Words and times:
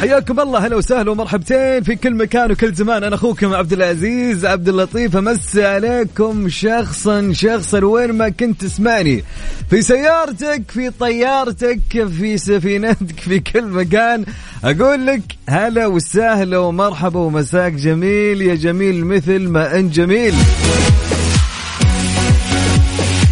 حياكم 0.00 0.40
الله 0.40 0.66
هلا 0.66 0.76
وسهلا 0.76 1.10
ومرحبتين 1.10 1.82
في 1.82 1.96
كل 1.96 2.14
مكان 2.14 2.52
وكل 2.52 2.74
زمان. 2.74 3.04
أنا 3.04 3.14
أخوكم 3.14 3.54
عبد 3.54 3.72
العزيز 3.72 4.44
عبد 4.46 4.68
اللطيف 4.68 5.16
امسي 5.16 5.64
عليكم 5.64 6.48
شخصا 6.48 7.32
شخصا. 7.32 7.84
وين 7.84 8.12
ما 8.12 8.28
كنت 8.28 8.60
تسمعني 8.60 9.24
في 9.70 9.82
سيارتك 9.82 10.62
في 10.68 10.90
طيارتك 10.90 11.80
في 12.18 12.38
سفينتك 12.38 13.20
في 13.20 13.40
كل 13.40 13.64
مكان. 13.64 14.24
أقول 14.64 15.06
لك 15.06 15.22
هلا 15.48 15.86
وسهلا 15.86 16.58
ومرحبا 16.58 17.20
ومساك 17.20 17.72
جميل. 17.72 18.42
يا 18.42 18.54
جميل 18.54 19.04
مثل 19.04 19.38
ما 19.38 19.78
أنت 19.78 19.94
جميل. 19.94 20.34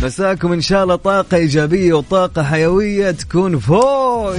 مساكم 0.02 0.52
إن 0.52 0.60
شاء 0.60 0.82
الله 0.82 0.96
طاقة 0.96 1.36
إيجابية 1.36 1.92
وطاقة 1.92 2.42
حيوية 2.42 3.10
تكون 3.10 3.58
فوق. 3.58 4.34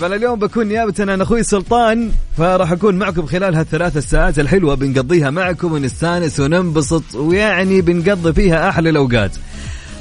طبعا 0.00 0.14
اليوم 0.14 0.38
بكون 0.38 0.66
نيابة 0.66 0.94
عن 0.98 1.20
أخوي 1.20 1.42
سلطان 1.42 2.10
فراح 2.38 2.72
أكون 2.72 2.94
معكم 2.94 3.26
خلال 3.26 3.54
هالثلاث 3.54 3.96
الساعات 3.96 4.38
الحلوة 4.38 4.74
بنقضيها 4.74 5.30
معكم 5.30 5.72
ونستانس 5.72 6.40
وننبسط 6.40 7.14
ويعني 7.14 7.80
بنقضي 7.80 8.32
فيها 8.32 8.68
أحلى 8.68 8.90
الأوقات. 8.90 9.30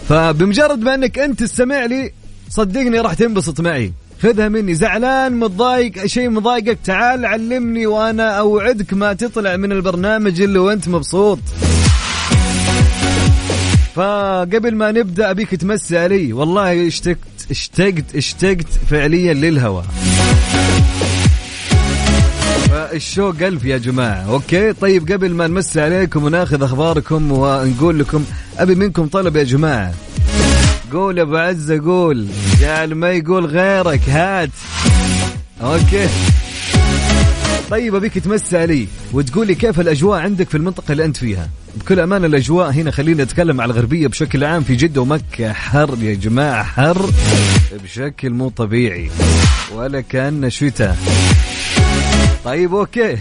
فبمجرد 0.09 0.79
ما 0.79 0.95
أنك 0.95 1.19
أنت 1.19 1.39
تستمع 1.39 1.85
لي 1.85 2.11
صدقني 2.49 2.99
راح 2.99 3.13
تنبسط 3.13 3.61
معي. 3.61 3.93
خذها 4.21 4.49
مني 4.49 4.73
زعلان 4.73 5.39
متضايق 5.39 6.05
شيء 6.05 6.29
مضايقك 6.29 6.77
تعال 6.83 7.25
علمني 7.25 7.87
وأنا 7.87 8.29
أوعدك 8.29 8.93
ما 8.93 9.13
تطلع 9.13 9.55
من 9.55 9.71
البرنامج 9.71 10.41
الا 10.41 10.59
وأنت 10.59 10.87
مبسوط. 10.87 11.39
فقبل 13.95 14.75
ما 14.75 14.91
نبدأ 14.91 15.31
أبيك 15.31 15.55
تمسي 15.55 15.97
علي 15.97 16.33
والله 16.33 16.87
اشتقت 16.87 17.34
اشتقت 17.51 18.15
اشتقت 18.15 18.67
فعليا 18.89 19.33
للهوى 19.33 19.83
فالشوق 22.69 23.35
ألف 23.41 23.65
يا 23.65 23.77
جماعة. 23.77 24.29
أوكي؟ 24.29 24.73
طيب 24.73 25.11
قبل 25.11 25.33
ما 25.33 25.47
نمسي 25.47 25.81
عليكم 25.81 26.23
وناخذ 26.23 26.63
أخباركم 26.63 27.31
ونقول 27.31 27.99
لكم 27.99 28.25
أبي 28.57 28.75
منكم 28.75 29.07
طلب 29.07 29.35
يا 29.35 29.43
جماعة. 29.43 29.93
قول 30.93 31.17
يا 31.17 31.23
أبو 31.23 31.35
عزة 31.37 31.81
قول. 31.85 32.27
جعل 32.59 32.95
ما 32.95 33.11
يقول 33.11 33.45
غيرك 33.45 34.09
هات. 34.09 34.49
okay. 35.61 36.07
طيب 37.69 37.95
أبيك 37.95 38.17
تمسي 38.17 38.57
علي 38.57 38.87
وتقول 39.13 39.47
لي 39.47 39.55
كيف 39.55 39.79
الأجواء 39.79 40.19
عندك 40.19 40.49
في 40.49 40.57
المنطقة 40.57 40.91
اللي 40.91 41.05
أنت 41.05 41.17
فيها؟ 41.17 41.49
بكل 41.75 41.99
امانه 41.99 42.27
الأجواء. 42.27 42.71
هنا 42.71 42.91
خلينا 42.91 43.23
نتكلم 43.23 43.61
على 43.61 43.71
الغربية 43.73 44.07
بشكل 44.07 44.43
عام 44.43 44.63
في 44.63 44.75
جدة 44.75 45.01
ومكة. 45.01 45.53
حر 45.53 45.97
يا 46.01 46.13
جماعة 46.13 46.63
حر 46.63 47.09
بشكل 47.83 48.29
مو 48.29 48.49
طبيعي 48.49 49.09
ولا 49.73 50.01
كأن 50.01 50.49
شتاء. 50.49 50.97
طيب 52.45 52.75
okay. 52.75 53.17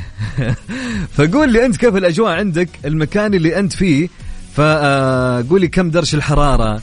فقول 1.17 1.53
لي 1.53 1.67
أنت 1.67 1.77
كيف 1.77 1.97
الأجواء 1.97 2.33
عندك 2.33 2.69
المكان 2.85 3.35
اللي 3.35 3.59
أنت 3.59 3.73
فيه. 3.73 4.09
فقول 4.55 5.61
لي 5.61 5.69
كم 5.69 5.91
درجة 5.91 6.17
الحرارة؟ 6.17 6.83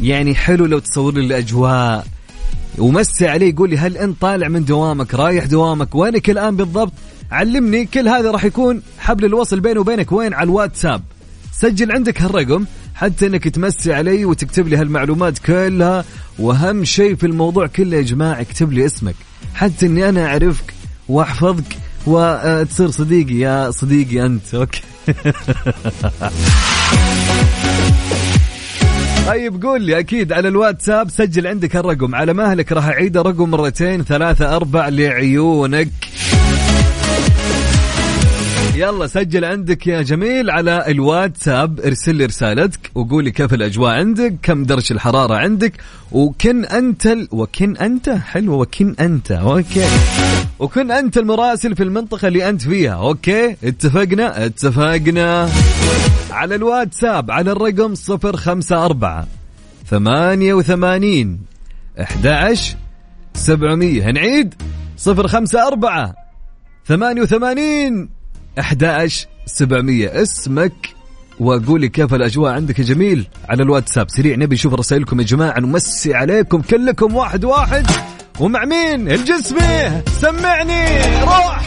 يعني 0.00 0.34
حلو 0.34 0.66
لو 0.66 0.78
تصور 0.78 1.14
لي 1.14 1.20
الأجواء. 1.20 2.06
ومسي 2.78 3.28
علي 3.28 3.48
يقول 3.48 3.70
لي 3.70 3.78
هل 3.78 3.96
أنت 3.96 4.20
طالع 4.20 4.48
من 4.48 4.64
دوامك 4.64 5.14
رايح 5.14 5.44
دوامك 5.44 5.94
وينك 5.94 6.30
الآن 6.30 6.56
بالضبط؟ 6.56 6.92
علمني 7.30 7.84
كل 7.84 8.08
هذا 8.08 8.30
راح 8.30 8.44
يكون 8.44 8.82
حبل 8.98 9.24
الوصل 9.24 9.60
بيني 9.60 9.78
وبينك. 9.78 10.12
وين؟ 10.12 10.34
على 10.34 10.44
الواتساب. 10.44 11.02
سجل 11.52 11.92
عندك 11.92 12.22
هالرقم 12.22 12.64
حتى 12.94 13.26
إنك 13.26 13.48
تمسي 13.48 13.92
علي 13.92 14.24
وتكتب 14.24 14.68
لي 14.68 14.76
هالمعلومات 14.76 15.38
كلها. 15.38 16.04
وأهم 16.38 16.84
شيء 16.84 17.14
في 17.14 17.26
الموضوع 17.26 17.66
كله 17.66 17.96
يا 17.96 18.02
جماعة 18.02 18.40
اكتب 18.40 18.72
لي 18.72 18.86
اسمك. 18.86 19.14
حتى 19.54 19.86
إني 19.86 20.08
أنا 20.08 20.26
أعرفك 20.26 20.74
وأحفظك 21.08 21.76
وتصير 22.06 22.90
صديقي. 22.90 23.34
يا 23.34 23.70
صديقي 23.70 24.26
أنت 24.26 24.54
أوكي. 24.54 24.82
طيب 29.26 29.62
قول 29.62 29.82
لي 29.82 29.98
أكيد 29.98 30.32
على 30.32 30.48
الواتساب 30.48 31.10
سجل 31.10 31.46
عندك 31.46 31.76
الرقم 31.76 32.14
على 32.14 32.34
مهلك 32.34 32.72
راح 32.72 32.86
اعيد 32.86 33.18
رقم 33.18 33.50
مرتين 33.50 34.04
ثلاثة 34.04 34.56
أربع 34.56 34.88
لعيونك. 34.88 35.88
يلا 38.82 39.06
سجل 39.06 39.44
عندك 39.44 39.86
يا 39.86 40.02
جميل 40.02 40.50
على 40.50 40.84
الواتساب 40.88 41.80
ارسل 41.80 42.14
لي 42.14 42.24
رسالتك 42.26 42.90
وقول 42.94 43.24
لي 43.24 43.30
كيف 43.30 43.54
الأجواء 43.54 43.92
عندك 43.94 44.34
كم 44.42 44.64
درجة 44.64 44.92
الحرارة 44.94 45.34
عندك 45.34 45.72
وكن 46.12 46.64
أنت 46.64 47.06
ال... 47.06 47.28
وكن 47.32 47.76
أنت؟ 47.76 48.10
حلوة 48.10 48.56
وكن 48.56 48.94
أنت. 49.00 49.32
okay. 49.32 49.84
وكن 50.58 50.90
أنت 50.90 51.18
المراسل 51.18 51.76
في 51.76 51.82
المنطقة 51.82 52.28
اللي 52.28 52.48
أنت 52.48 52.62
فيها. 52.62 52.92
okay. 52.94 53.56
اتفقنا؟ 53.64 54.46
اتفقنا. 54.46 55.48
على 56.30 56.54
الواتساب 56.54 57.30
على 57.30 57.52
الرقم 57.52 57.94
054 58.10 59.26
88 59.86 61.38
11 62.00 62.76
700 63.34 64.10
نعيد 64.10 64.54
054 65.08 66.12
88 66.86 68.08
11 68.58 69.26
700 69.46 70.22
اسمك 70.22 70.72
وقولي 71.40 71.88
كيف 71.88 72.14
الأجواء 72.14 72.52
عندك 72.52 72.78
يا 72.78 72.84
جميل 72.84 73.26
على 73.48 73.62
الواتساب. 73.62 74.10
سريع 74.10 74.36
نبي 74.36 74.54
نشوف 74.54 74.74
رسائلكم 74.74 75.20
يا 75.20 75.24
جماعة 75.24 75.60
نمسي 75.60 76.14
عليكم 76.14 76.62
كلكم 76.62 77.16
واحد 77.16 77.44
واحد. 77.44 77.86
ومع 78.40 78.64
مين؟ 78.64 79.10
الجسمي. 79.10 80.02
سمعني 80.20 81.02
روح. 81.22 81.62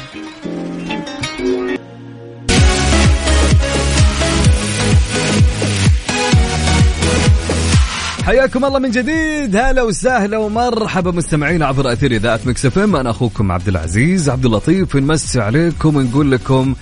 حياكم 8.26 8.66
الله 8.66 8.80
من 8.80 8.92
جديد. 8.92 9.56
هلا 9.56 9.82
وسهلا 9.82 10.38
ومرحبا 10.38 11.12
مستمعينا 11.12 11.66
عبر 11.66 11.94
أثير 11.94 12.12
إذاعة 12.12 12.40
Mix 12.46 12.66
FM. 12.66 12.96
أنا 12.96 13.10
أخوكم 13.10 13.52
عبد 13.52 13.68
العزيز 13.68 14.30
عبد 14.30 14.46
اللطيف. 14.46 14.96
نمسي 14.96 15.42
عليكم 15.42 15.96
ونقول 15.96 16.32
لكم 16.32 16.76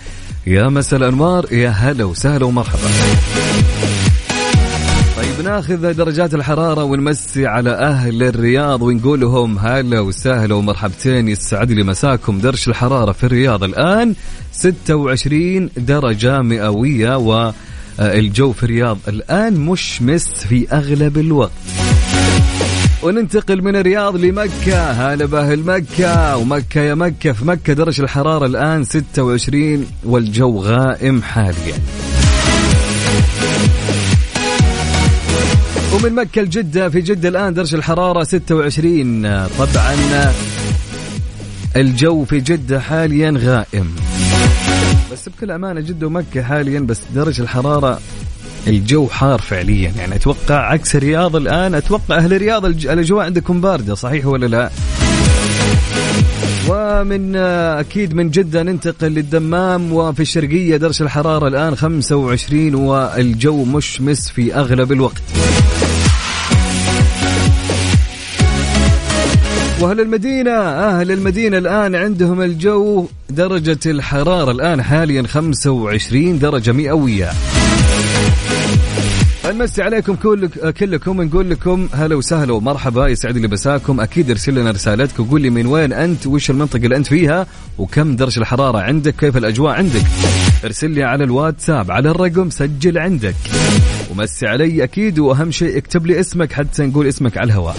يا 0.48 0.70
مساء 0.70 1.00
الأنوار 1.00 1.54
يا 1.54 1.70
هلا 1.70 2.04
وسهلا 2.04 2.46
ومرحبا. 2.46 2.90
طيب 5.18 5.46
ناخذ 5.46 5.94
درجات 5.94 6.34
الحرارة 6.34 6.84
ونمسي 6.84 7.48
على 7.48 7.70
أهل 7.70 8.24
الرياض 8.24 8.82
ونقول 8.82 9.22
لهم 9.22 9.60
هلا 9.60 10.00
وسهلا 10.00 10.56
ومرحبتين. 10.56 11.28
يسعد 11.28 11.72
لي 11.72 11.84
مساكم 11.84 12.40
درجة 12.40 12.70
الحرارة 12.70 13.12
في 13.12 13.24
الرياض 13.24 13.64
الآن. 13.64 14.16
26 14.52 15.70
درجة 15.78 16.42
مئوية 16.42 17.16
والجو 18.00 18.52
في 18.52 18.64
الرياض 18.64 18.98
الآن 19.08 19.54
مشمس 19.54 20.28
في 20.28 20.68
أغلب 20.72 21.18
الوقت. 21.18 21.52
وننتقل 23.04 23.62
من 23.62 23.76
الرياض 23.76 24.16
لمكة. 24.16 24.92
هلا 24.92 25.26
بأهل 25.26 25.60
مكة. 25.60 26.38
ومكة 26.38 26.82
يا 26.82 26.96
مكة. 26.96 27.32
في 27.32 27.46
مكة 27.46 27.74
درجة 27.74 28.02
الحرارة 28.02 28.46
الآن 28.46 28.84
26 28.84 29.86
والجو 30.04 30.60
غائم 30.62 31.22
حاليا. 31.22 31.76
ومن 35.94 36.16
مكة 36.16 36.42
لجدة. 36.42 36.90
في 36.90 37.02
جدة 37.02 37.30
الآن 37.30 37.54
درجة 37.54 37.76
الحرارة 37.76 38.24
26 38.24 39.48
طبعا 39.60 40.34
الجو 41.76 42.26
في 42.26 42.40
جدة 42.40 42.80
حاليا 42.80 43.34
غائم. 43.38 43.96
بس 45.14 45.30
بكل 45.30 45.52
أمانة 45.52 45.82
جدة 45.82 46.08
ومكة 46.08 46.44
حاليا 46.44 46.80
بس 46.80 47.00
درجة 47.16 47.42
الحرارة 47.42 48.00
الجو 48.68 49.08
حار 49.08 49.40
فعليا 49.40 49.94
يعني 49.98 50.16
أتوقع 50.16 50.56
عكس 50.56 50.96
الرياض 50.96 51.36
الآن 51.36 51.76
أتوقع 51.76 52.18
أهل 52.18 52.34
الرياض 52.34 52.66
الأجواء 52.66 53.26
عندكم 53.26 53.62
باردة 53.62 53.96
صحيح 53.96 54.26
ولا 54.26 54.46
لا؟ 54.46 54.70
ومن 56.70 57.36
آه، 57.36 57.80
أكيد 57.80 58.14
من 58.14 58.30
جدة 58.30 58.64
ننتقل 58.64 59.08
للدمام 59.08 59.94
وفي 59.94 60.20
الشرقية 60.20 60.78
درجة 60.78 61.04
الحرارة 61.04 61.48
الآن 61.48 61.76
25 61.76 62.76
والجو 62.76 63.64
مشمس 63.64 64.30
في 64.30 64.56
أغلب 64.56 64.92
الوقت 64.92 65.22
وأهل 69.84 70.00
المدينة 70.00 70.52
أهل 70.62 71.12
المدينة 71.12 71.58
الآن 71.58 71.96
عندهم 71.96 72.42
الجو 72.42 73.08
درجة 73.30 73.80
الحرارة 73.86 74.52
الآن 74.52 74.82
حاليا 74.82 75.24
25 75.24 76.40
درجة 76.40 76.72
مئوية. 76.72 77.30
نمسي 79.46 79.82
عليكم 79.82 80.16
كل 80.16 80.48
كلكم 80.72 81.22
نقول 81.22 81.50
لكم 81.50 81.90
هلا 81.94 82.16
وسهلا 82.16 82.54
ومرحبا. 82.54 83.08
يسعد 83.08 83.38
لي 83.38 83.48
مساكم. 83.48 84.00
أكيد 84.00 84.30
ارسل 84.30 84.56
لنا 84.56 84.72
رسالتك 84.72 85.20
وقول 85.20 85.42
لي 85.42 85.50
من 85.50 85.66
وين 85.66 85.94
أنت 85.94 86.28
وش 86.28 86.50
المنطقة 86.50 86.84
اللي 86.84 86.96
أنت 86.96 87.08
فيها 87.08 87.48
وكم 87.78 88.16
درجة 88.16 88.40
الحرارة 88.40 88.78
عندك 88.78 89.16
كيف 89.16 89.38
الأجواء 89.38 89.76
عندك. 89.76 90.06
ارسل 90.66 90.92
لي 90.92 91.04
على 91.04 91.24
الواتساب 91.24 91.92
على 91.92 92.10
الرقم 92.10 92.50
سجل 92.50 92.98
عندك. 92.98 93.36
ومسي 94.12 94.48
علي 94.48 94.84
أكيد 94.84 95.20
وأهم 95.20 95.52
شيء 95.52 95.78
اكتب 95.78 96.06
لي 96.06 96.20
اسمك 96.20 96.52
حتى 96.52 96.86
نقول 96.86 97.08
اسمك 97.08 97.38
على 97.38 97.46
الهواء. 97.48 97.78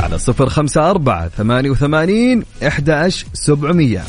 على 0.00 0.18
صفر 0.18 0.48
خمسة 0.48 0.90
أربعة 0.90 1.28
ثمانية 1.28 1.70
وثمانين 1.70 2.42
إحدى 2.66 3.10
سبعمية. 3.32 4.04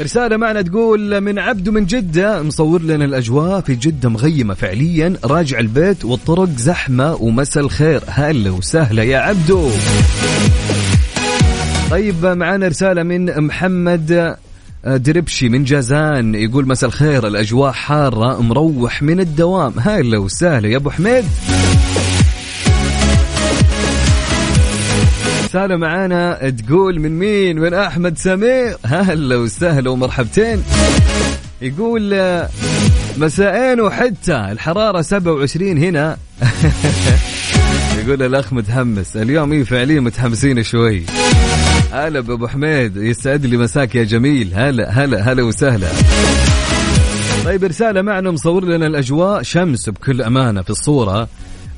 رسالة 0.00 0.36
معنا 0.36 0.62
تقول 0.62 1.20
من 1.20 1.38
عبده 1.38 1.72
من 1.72 1.86
جدة 1.86 2.42
مصور 2.42 2.82
لنا 2.82 3.04
الأجواء 3.04 3.60
في 3.60 3.74
جدة 3.74 4.08
مغيمة 4.08 4.54
فعليا 4.54 5.14
راجع 5.24 5.58
البيت 5.58 6.04
والطرق 6.04 6.48
زحمة 6.56 7.14
ومسا 7.14 7.60
الخير. 7.60 8.02
هلا 8.06 8.50
وسهلا 8.50 9.02
يا 9.02 9.18
عبدو. 9.18 9.70
طيب 11.90 12.26
معنا 12.26 12.68
رسالة 12.68 13.02
من 13.02 13.40
محمد 13.46 14.36
دربشي 14.84 15.48
من 15.48 15.64
جازان 15.64 16.34
يقول 16.34 16.68
مساء 16.68 16.88
الخير 16.88 17.26
الأجواء 17.26 17.72
حارة 17.72 18.42
مروح 18.42 19.02
من 19.02 19.20
الدوام. 19.20 19.72
هلا 19.78 20.18
وسهلا 20.18 20.68
يا 20.68 20.76
أبو 20.76 20.90
حميد. 20.90 21.24
رسالة 25.48 25.76
معانا 25.76 26.50
تقول 26.50 27.00
من 27.00 27.18
مين؟ 27.18 27.58
من 27.58 27.74
أحمد 27.74 28.18
سمير. 28.18 28.76
هلا 28.84 29.36
وسهلا 29.36 29.90
ومرحبتين. 29.90 30.62
يقول 31.62 32.14
مساءين 33.18 33.80
وحتى 33.80 34.36
الحرارة 34.36 35.02
27 35.02 35.78
هنا. 35.78 36.16
يقول 37.98 38.22
الأخ 38.22 38.52
متحمس. 38.52 39.16
اليوم 39.16 39.52
إيه 39.52 39.64
فعليا 39.64 40.00
متحمسين 40.00 40.62
شوي. 40.62 41.02
هلا 41.92 42.20
بأبو 42.20 42.48
حميد 42.48 42.96
يسعد 42.96 43.46
لي 43.46 43.56
مساك 43.56 43.94
يا 43.94 44.04
جميل. 44.04 44.50
هلا 44.54 44.90
هلا 44.90 45.32
هلا 45.32 45.42
وسهلا. 45.42 45.88
طيب 47.44 47.64
رسالة 47.64 48.02
معنا 48.02 48.30
مصور 48.30 48.64
لنا 48.64 48.86
الأجواء. 48.86 49.42
شمس 49.42 49.88
بكل 49.88 50.22
أمانة 50.22 50.62
في 50.62 50.70
الصورة. 50.70 51.28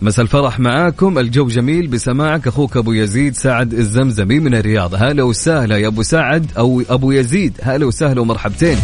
مساء 0.03 0.23
الفرح 0.23 0.61
معاكم. 0.61 1.19
الجو 1.19 1.49
جميل 1.49 1.87
بسماعك. 1.87 2.47
أخوك 2.47 2.77
أبو 2.77 2.93
يزيد 2.93 3.37
سعد 3.37 3.75
الزمزمي 3.75 4.41
من 4.41 4.55
الرياض. 4.55 4.95
هلا 4.95 5.23
وسهلا 5.23 5.77
يا 5.77 5.87
أبو 5.89 6.03
سعد 6.03 6.47
أو 6.59 6.83
أبو 6.91 7.13
يزيد. 7.13 7.53
هلا 7.63 7.87
وسهلا 7.87 8.21
ومرحبتين. 8.21 8.79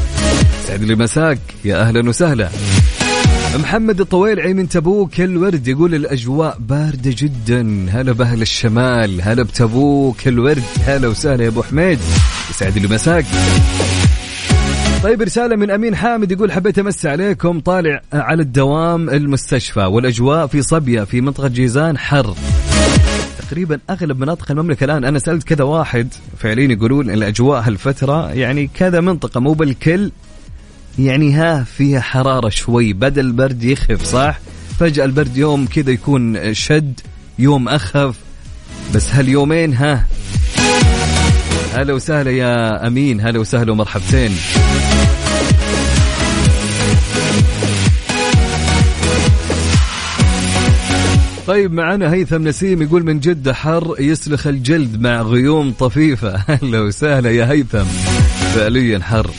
سعد 0.68 0.82
لي 0.82 0.94
مساك. 0.94 1.38
يا 1.64 1.80
أهلا 1.80 2.08
وسهلا. 2.08 2.48
محمد 3.58 4.00
الطويلعي 4.00 4.54
من 4.54 4.68
تبوك. 4.68 5.20
الورد 5.20 5.68
يقول 5.68 5.94
الأجواء 5.94 6.56
باردة 6.60 7.14
جدا. 7.18 7.86
هلا 7.90 8.12
بأهل 8.12 8.42
الشمال. 8.42 9.22
هلا 9.22 9.42
بتبوك. 9.42 10.28
الورد. 10.28 10.62
هلا 10.86 11.08
وسهلا 11.08 11.44
يا 11.44 11.48
أبو 11.48 11.62
حميد. 11.62 11.98
يسعد 12.50 12.78
لي 12.78 12.88
مساك. 12.88 13.24
طيب 15.02 15.22
رسالة 15.22 15.56
من 15.56 15.70
أمين 15.70 15.96
حامد 15.96 16.32
يقول 16.32 16.52
حبيت 16.52 16.78
أمسي 16.78 17.08
عليكم 17.08 17.60
طالع 17.60 18.02
على 18.12 18.42
الدوام 18.42 19.10
المستشفى 19.10 19.80
والأجواء 19.80 20.46
في 20.46 20.62
صبية 20.62 21.04
في 21.04 21.20
منطقة 21.20 21.48
جيزان 21.48 21.98
حر. 21.98 22.34
تقريبا 23.38 23.78
أغلب 23.90 24.20
مناطق 24.20 24.50
المملكة 24.50 24.84
الآن 24.84 25.04
أنا 25.04 25.18
سألت 25.18 25.44
كذا 25.44 25.64
واحد 25.64 26.08
فعليا 26.38 26.72
يقولون 26.72 27.10
الأجواء 27.10 27.60
هالفترة 27.60 28.32
يعني 28.32 28.70
كذا 28.74 29.00
منطقة 29.00 29.40
مو 29.40 29.52
بالكل 29.52 30.10
يعني 30.98 31.32
ها 31.34 31.64
فيها 31.64 32.00
حرارة 32.00 32.48
شوي 32.48 32.92
بدل 32.92 33.26
البرد 33.26 33.64
يخف 33.64 34.04
صح؟ 34.04 34.38
فجأة 34.80 35.04
البرد 35.04 35.36
يوم 35.36 35.66
كذا 35.66 35.90
يكون 35.90 36.54
شد 36.54 37.00
يوم 37.38 37.68
أخف. 37.68 38.14
بس 38.94 39.10
هاليومين 39.14 39.74
ها. 39.74 40.06
هلا 41.74 41.92
وسهلا 41.92 42.30
يا 42.30 42.86
أمين 42.86 43.20
هلا 43.20 43.38
وسهلا 43.38 43.72
ومرحبتين. 43.72 44.30
طيب 51.46 51.72
معنا 51.72 52.12
هيثم 52.12 52.48
نسيم 52.48 52.82
يقول 52.82 53.04
من 53.04 53.20
جدة 53.20 53.54
حر 53.54 53.94
يسلخ 53.98 54.46
الجلد 54.46 55.00
مع 55.00 55.22
غيوم 55.22 55.72
طفيفة. 55.72 56.34
أهلا 56.54 56.80
وسهلا 56.80 57.30
يا 57.30 57.50
هيثم. 57.50 57.84
فعليا 58.54 58.98
حر. 58.98 59.30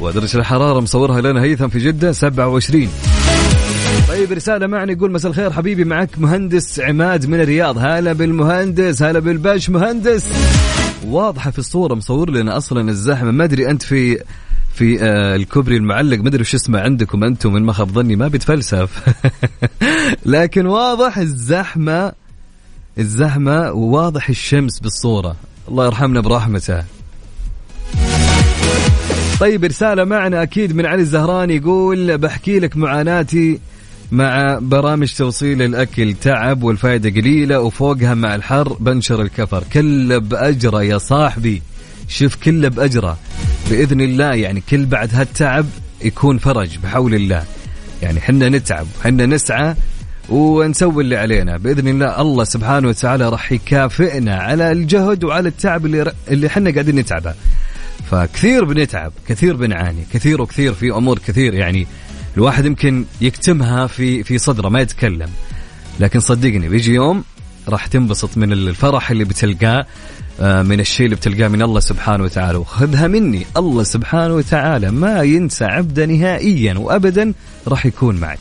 ودرجة 0.00 0.38
الحرارة 0.38 0.80
مصورها 0.80 1.20
لنا 1.20 1.42
هيثم 1.42 1.68
في 1.68 1.78
جدة 1.78 2.12
27 2.12 2.88
طيب 4.08 4.32
رسالة 4.32 4.66
معنا 4.66 4.92
يقول 4.92 5.12
مساء 5.12 5.30
الخير 5.30 5.52
حبيبي 5.52 5.84
معك 5.84 6.18
مهندس 6.18 6.80
عماد 6.80 7.26
من 7.26 7.40
الرياض. 7.40 7.78
هلا 7.78 8.12
بالمهندس 8.12 9.02
هلا 9.02 9.18
بالباش 9.18 9.70
مهندس. 9.70 10.32
واضحة 11.06 11.50
في 11.50 11.58
الصورة 11.58 11.94
مصور 11.94 12.30
لنا 12.30 12.56
أصلا 12.56 12.90
الزحمة. 12.90 13.30
ما 13.30 13.44
أدري 13.44 13.70
أنت 13.70 13.82
في 13.82 14.18
في 14.78 15.02
آه 15.02 15.36
الكوبري 15.36 15.76
المعلق. 15.76 16.18
ما 16.18 16.28
أدري 16.28 16.40
وش 16.40 16.54
اسمه 16.54 16.80
عندكم 16.80 17.24
أنتم 17.24 17.52
من 17.52 17.62
ما 17.62 17.72
خاب 17.72 17.90
ظني 17.90 18.16
ما 18.16 18.28
بيتفلسف. 18.28 19.14
لكن 20.26 20.66
واضح 20.66 21.18
الزحمة 21.18 22.12
الزحمة 22.98 23.72
وواضح 23.72 24.28
الشمس 24.28 24.80
بالصورة. 24.80 25.36
الله 25.68 25.86
يرحمنا 25.86 26.20
برحمته. 26.20 26.84
طيب 29.40 29.64
رسالة 29.64 30.04
معنا 30.04 30.42
أكيد 30.42 30.76
من 30.76 30.86
علي 30.86 31.02
الزهراني 31.02 31.56
يقول 31.56 32.18
بحكي 32.18 32.58
لك 32.58 32.76
معاناتي 32.76 33.60
مع 34.12 34.58
برامج 34.62 35.14
توصيل 35.14 35.62
الأكل. 35.62 36.14
تعب 36.14 36.62
والفائده 36.62 37.10
قليلة 37.10 37.60
وفوقها 37.60 38.14
مع 38.14 38.34
الحر 38.34 38.72
بنشر 38.80 39.22
الكفر. 39.22 39.64
كله 39.72 40.18
باجره 40.18 40.82
يا 40.82 40.98
صاحبي. 40.98 41.62
شوف 42.08 42.34
كله 42.34 42.68
بأجره. 42.68 43.18
بإذن 43.70 44.00
الله 44.00 44.34
يعني 44.34 44.62
كل 44.70 44.86
بعد 44.86 45.14
هالتعب 45.14 45.66
يكون 46.04 46.38
فرج 46.38 46.78
بحول 46.78 47.14
الله. 47.14 47.44
يعني 48.02 48.20
حنا 48.20 48.48
نتعب 48.48 48.86
حنا 49.04 49.26
نسعى 49.26 49.74
ونسوي 50.28 51.02
اللي 51.02 51.16
علينا. 51.16 51.56
بإذن 51.56 51.88
الله 51.88 52.20
الله 52.20 52.44
سبحانه 52.44 52.88
وتعالى 52.88 53.28
راح 53.28 53.52
يكافئنا 53.52 54.36
على 54.36 54.72
الجهد 54.72 55.24
وعلى 55.24 55.48
التعب 55.48 55.86
اللي 55.86 56.12
اللي 56.30 56.48
حنا 56.48 56.70
قاعدين 56.70 56.96
نتعبه. 56.96 57.34
فكثير 58.10 58.64
بنتعب 58.64 59.12
كثير 59.28 59.56
بنعاني 59.56 60.04
كثير 60.12 60.42
وكثير 60.42 60.74
في 60.74 60.90
أمور 60.90 61.18
كثير. 61.18 61.54
يعني 61.54 61.86
الواحد 62.36 62.64
يمكن 62.64 63.04
يكتمها 63.20 63.86
في 63.86 64.22
في 64.22 64.38
صدره 64.38 64.68
ما 64.68 64.80
يتكلم. 64.80 65.28
لكن 66.00 66.20
صدقني 66.20 66.68
بيجي 66.68 66.94
يوم 66.94 67.24
راح 67.68 67.86
تنبسط 67.86 68.36
من 68.36 68.52
الفرح 68.52 69.10
اللي 69.10 69.24
بتلقاه. 69.24 69.86
من 70.40 70.80
الشيء 70.80 71.06
اللي 71.06 71.16
بتلقاه 71.16 71.48
من 71.48 71.62
الله 71.62 71.80
سبحانه 71.80 72.24
وتعالى. 72.24 72.58
وخذها 72.58 73.06
مني. 73.06 73.46
الله 73.56 73.82
سبحانه 73.82 74.34
وتعالى 74.34 74.90
ما 74.90 75.22
ينسى 75.22 75.64
عبده 75.64 76.06
نهائيا 76.06 76.78
وابدا 76.78 77.32
راح 77.68 77.86
يكون 77.86 78.16
معك. 78.16 78.38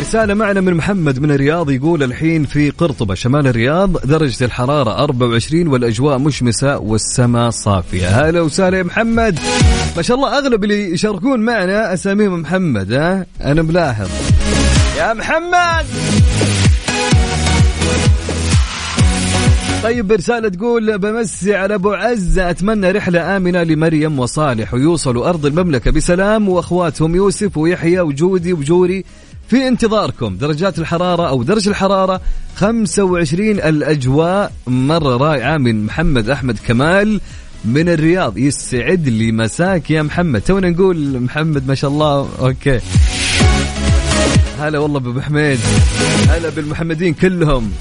رسالة 0.00 0.34
معنا 0.34 0.60
من 0.60 0.74
محمد 0.74 1.18
من 1.18 1.30
الرياض 1.30 1.70
يقول 1.70 2.02
الحين 2.02 2.44
في 2.44 2.70
قرطبة 2.70 3.14
شمال 3.14 3.46
الرياض 3.46 4.06
درجة 4.06 4.44
الحرارة 4.44 5.04
24 5.04 5.68
والأجواء 5.68 6.18
مشمسة 6.18 6.78
والسماء 6.78 7.50
صافية. 7.50 8.08
هلا 8.08 8.40
وسهلا 8.40 8.78
يا 8.78 8.82
محمد. 8.82 9.38
ما 9.96 10.02
شاء 10.02 10.16
الله 10.16 10.38
أغلب 10.38 10.64
اللي 10.64 10.90
يشاركون 10.92 11.40
معنا 11.40 11.94
أساميهم 11.94 12.40
محمد 12.40 12.92
ها؟ 12.92 13.26
أنا 13.40 13.62
ملاحظ. 13.62 14.08
يا 14.98 15.14
محمد! 15.14 15.86
طيب 19.82 20.12
رسالة 20.12 20.48
تقول 20.48 20.98
بمسي 20.98 21.54
على 21.54 21.74
أبو 21.74 21.92
عزة 21.92 22.50
أتمنى 22.50 22.90
رحلة 22.90 23.36
آمنة 23.36 23.62
لمريم 23.62 24.18
وصالح. 24.18 24.74
ويوصلوا 24.74 25.28
أرض 25.28 25.46
المملكة 25.46 25.90
بسلام 25.90 26.48
وأخواتهم 26.48 27.16
يوسف 27.16 27.56
ويحيى 27.56 28.00
وجودي 28.00 28.52
وجوري 28.52 29.04
في 29.48 29.68
انتظاركم. 29.68 30.36
درجات 30.36 30.78
الحرارة 30.78 31.28
أو 31.28 31.42
درجة 31.42 31.68
الحرارة 31.68 32.20
25 32.56 33.60
الأجواء. 33.60 34.52
مرة 34.66 35.16
رائعة 35.16 35.58
من 35.58 35.84
محمد 35.84 36.30
أحمد 36.30 36.58
كمال 36.66 37.20
من 37.64 37.88
الرياض. 37.88 38.38
يسعد 38.38 39.08
لي 39.08 39.32
مساك 39.32 39.90
يا 39.90 40.02
محمد. 40.02 40.40
تونا 40.40 40.70
نقول 40.70 41.20
محمد 41.20 41.68
ما 41.68 41.74
شاء 41.74 41.90
الله 41.90 42.28
أوكي. 42.40 42.80
هلا 44.62 44.78
والله 44.78 45.00
بابو 45.00 45.20
حميد. 45.20 45.58
هلا 46.28 46.48
بالمحمدين 46.48 47.14
كلهم. 47.14 47.72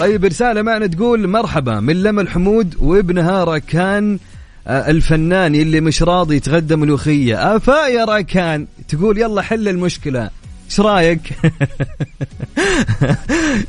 طيب 0.00 0.24
رسالة 0.24 0.62
معنا 0.62 0.86
تقول 0.86 1.28
مرحبا 1.28 1.80
من 1.80 2.02
لم 2.02 2.20
الحمود 2.20 2.74
وابنها 2.78 3.44
راكان 3.44 4.18
آه، 4.66 4.90
الفنان 4.90 5.54
اللي 5.54 5.80
مش 5.80 6.02
راضي 6.02 6.36
يتغدى 6.36 6.76
ملوخية. 6.76 7.56
افا 7.56 7.86
يا 7.86 8.04
راكان 8.04 8.66
تقول 8.88 9.18
يلا 9.18 9.42
حل 9.42 9.68
المشكلة. 9.68 10.30
إيش 10.66 10.80
رأيك؟ 10.80 11.20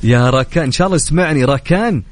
يا 0.03 0.29
راكان 0.29 0.63
إن 0.63 0.71
شاء 0.71 0.87
الله 0.87 0.97
اسمعني. 0.97 1.45
راكان 1.45 2.03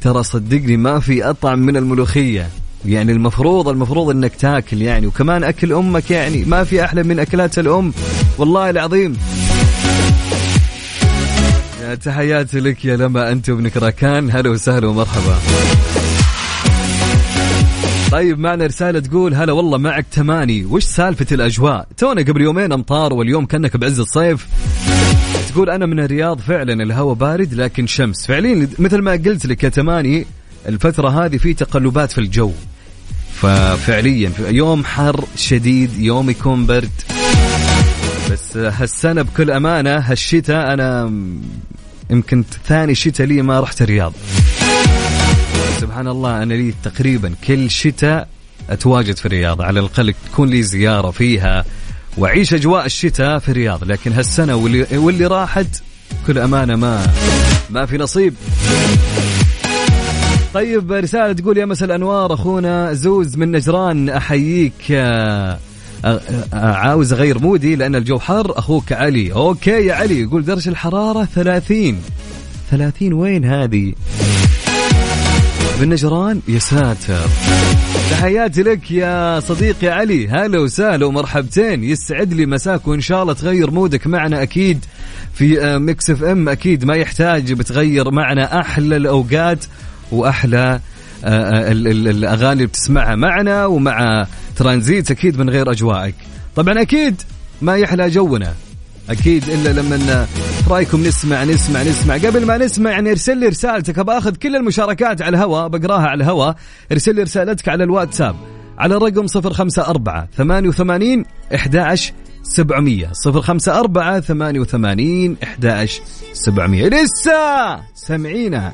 ترى 0.00 0.22
صدقني 0.22 0.76
ما 0.76 1.00
في 1.00 1.24
أطعم 1.24 1.58
من 1.58 1.76
الملوخية. 1.76 2.48
يعني 2.88 3.12
المفروض 3.12 3.68
المفروض 3.68 4.10
إنك 4.10 4.36
تاكل 4.36 4.82
يعني. 4.82 5.06
وكمان 5.06 5.44
أكل 5.44 5.72
أمك 5.72 6.10
يعني. 6.10 6.44
ما 6.44 6.64
في 6.64 6.84
أحلى 6.84 7.02
من 7.02 7.18
أكلات 7.18 7.58
الأم. 7.58 7.92
والله 8.38 8.70
العظيم. 8.70 9.16
يا 11.82 11.94
تحياتي 11.94 12.60
لك 12.60 12.84
يا 12.84 12.96
لما 12.96 13.32
أنت 13.32 13.50
وابنك 13.50 13.76
راكان. 13.76 14.30
هلا 14.30 14.50
وسهلا 14.50 14.88
ومرحبا. 14.88 15.38
طيب 18.12 18.38
معنا 18.38 18.66
رسالة 18.66 19.00
تقول 19.00 19.34
هلا 19.34 19.52
والله 19.52 19.78
معك 19.78 20.06
تماني 20.12 20.64
وش 20.64 20.84
سالفة 20.84 21.26
الأجواء؟ 21.32 21.86
تونا 21.96 22.22
قبل 22.22 22.40
يومين 22.40 22.72
أمطار 22.72 23.14
واليوم 23.14 23.46
كأنك 23.46 23.76
بعز 23.76 24.00
الصيف. 24.00 24.46
تقول 25.52 25.70
أنا 25.70 25.86
من 25.86 26.00
الرياض 26.00 26.40
فعلا 26.40 26.82
الهواء 26.82 27.14
بارد 27.14 27.54
لكن 27.54 27.86
شمس. 27.86 28.26
فعليا 28.26 28.68
مثل 28.78 28.98
ما 28.98 29.12
قلت 29.12 29.46
لك 29.46 29.64
يا 29.64 29.68
تماني 29.68 30.26
الفترة 30.68 31.08
هذه 31.08 31.36
في 31.36 31.54
تقلبات 31.54 32.12
في 32.12 32.18
الجو. 32.18 32.52
ففعليا 33.42 34.32
يوم 34.38 34.84
حر 34.84 35.24
شديد 35.36 35.98
يوم 35.98 36.30
يكون 36.30 36.66
برد. 36.66 36.90
بس 38.30 38.56
هالسنة 38.56 39.22
بكل 39.22 39.50
أمانة 39.50 39.96
هالشتاء 39.96 40.72
أنا 40.72 41.12
يمكن 42.10 42.44
ثاني 42.66 42.94
شتاء 42.94 43.26
لي 43.26 43.42
ما 43.42 43.60
رحت 43.60 43.82
الرياض. 43.82 44.12
سبحان 45.80 46.08
الله 46.08 46.42
أنا 46.42 46.54
لي 46.54 46.74
تقريبا 46.84 47.34
كل 47.46 47.70
شتاء 47.70 48.28
أتواجد 48.70 49.16
في 49.16 49.26
الرياض. 49.26 49.62
على 49.62 49.80
الأقل 49.80 50.14
تكون 50.32 50.48
لي 50.48 50.62
زيارة 50.62 51.10
فيها 51.10 51.64
وأعيش 52.16 52.54
أجواء 52.54 52.86
الشتاء 52.86 53.38
في 53.38 53.48
الرياض. 53.48 53.84
لكن 53.84 54.12
هالسنة 54.12 54.54
واللي 54.54 54.98
واللي 54.98 55.26
راحت 55.26 55.82
كل 56.26 56.38
أمانة 56.38 56.76
ما 56.76 57.06
ما 57.70 57.86
في 57.86 57.98
نصيب. 57.98 58.34
طيب 60.56 60.92
رسالة 60.92 61.32
تقول 61.32 61.58
يا 61.58 61.64
مساء 61.64 61.86
الأنوار 61.86 62.34
أخونا 62.34 62.92
زوز 62.92 63.36
من 63.36 63.52
نجران 63.52 64.08
أحييك. 64.08 64.72
آه، 64.90 65.58
آه، 66.04 66.20
آه، 66.54 66.72
عاوز 66.72 67.12
أغير 67.12 67.38
mood 67.38 67.68
ي 67.68 67.76
لأن 67.76 67.94
الجو 67.94 68.18
حر 68.18 68.58
أخوك 68.58 68.92
علي. 68.92 69.32
okay 69.32 69.70
يا 69.70 69.94
علي 69.94 70.20
يقول 70.20 70.44
درجة 70.44 70.68
الحرارة 70.68 71.24
ثلاثين. 71.24 72.00
ثلاثين 72.70 73.12
وين 73.12 73.44
هذه؟ 73.44 73.92
بالنجران 75.80 76.40
يا 76.48 76.58
ساتر. 76.58 77.26
تحياتي 78.10 78.62
لك 78.62 78.90
يا 78.90 79.40
صديقي 79.40 79.88
علي. 79.88 80.28
هلا 80.28 80.60
وسهلا 80.60 81.06
ومرحبتين. 81.06 81.84
يسعد 81.84 82.32
لي 82.32 82.46
مساك 82.46 82.88
وإن 82.88 83.00
شاء 83.00 83.22
الله 83.22 83.32
تغير 83.32 83.70
mood 83.70 83.99
ك 83.99 84.06
معنا 84.06 84.42
أكيد 84.42 84.84
في 85.34 85.78
Mix 85.78 86.10
FM. 86.10 86.48
أكيد 86.48 86.84
ما 86.84 86.94
يحتاج 86.94 87.52
بتغير 87.52 88.10
معنا 88.10 88.60
أحلى 88.60 88.96
الأوقات. 88.96 89.64
وأحلى 90.12 90.80
آه، 91.24 91.28
آه، 91.28 91.72
الأغاني 91.72 92.52
اللي 92.52 92.66
بتسمعها 92.66 93.14
معنا 93.14 93.66
ومع 93.66 94.26
ترانزيت 94.56 95.10
أكيد 95.10 95.38
من 95.38 95.50
غير 95.50 95.70
أجوائك. 95.70 96.14
طبعا 96.56 96.82
أكيد 96.82 97.22
ما 97.62 97.76
يحلى 97.76 98.10
جونا. 98.10 98.54
أكيد 99.10 99.48
إلا 99.48 99.68
لما 99.80 100.26
رأيكم 100.68 101.00
نسمع 101.00 101.44
نسمع 101.44 101.82
نسمع. 101.82 102.14
قبل 102.14 102.46
ما 102.46 102.58
نسمع 102.58 102.90
يعني 102.90 103.10
ارسل 103.10 103.38
لي 103.38 103.46
رسالتك. 103.46 104.00
باخذ 104.00 104.36
كل 104.36 104.56
المشاركات 104.56 105.22
على 105.22 105.36
الهواء 105.36 105.68
بقراها 105.68 106.06
على 106.06 106.24
الهواء. 106.24 106.56
ارسل 106.92 107.14
لي 107.14 107.22
رسالتك 107.22 107.68
على 107.68 107.84
الواتساب. 107.84 108.36
على 108.78 108.96
الرقم 108.96 109.26
054 109.36 110.26
88 110.36 111.24
11 111.54 112.12
700 112.42 113.12
054 113.26 114.20
88 114.20 115.36
11 115.42 116.02
700 116.32 116.88
لسه! 116.88 117.80
سمعينا. 117.94 118.72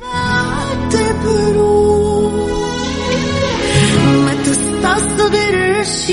ما 4.25 4.35
تستصغرش 4.45 6.13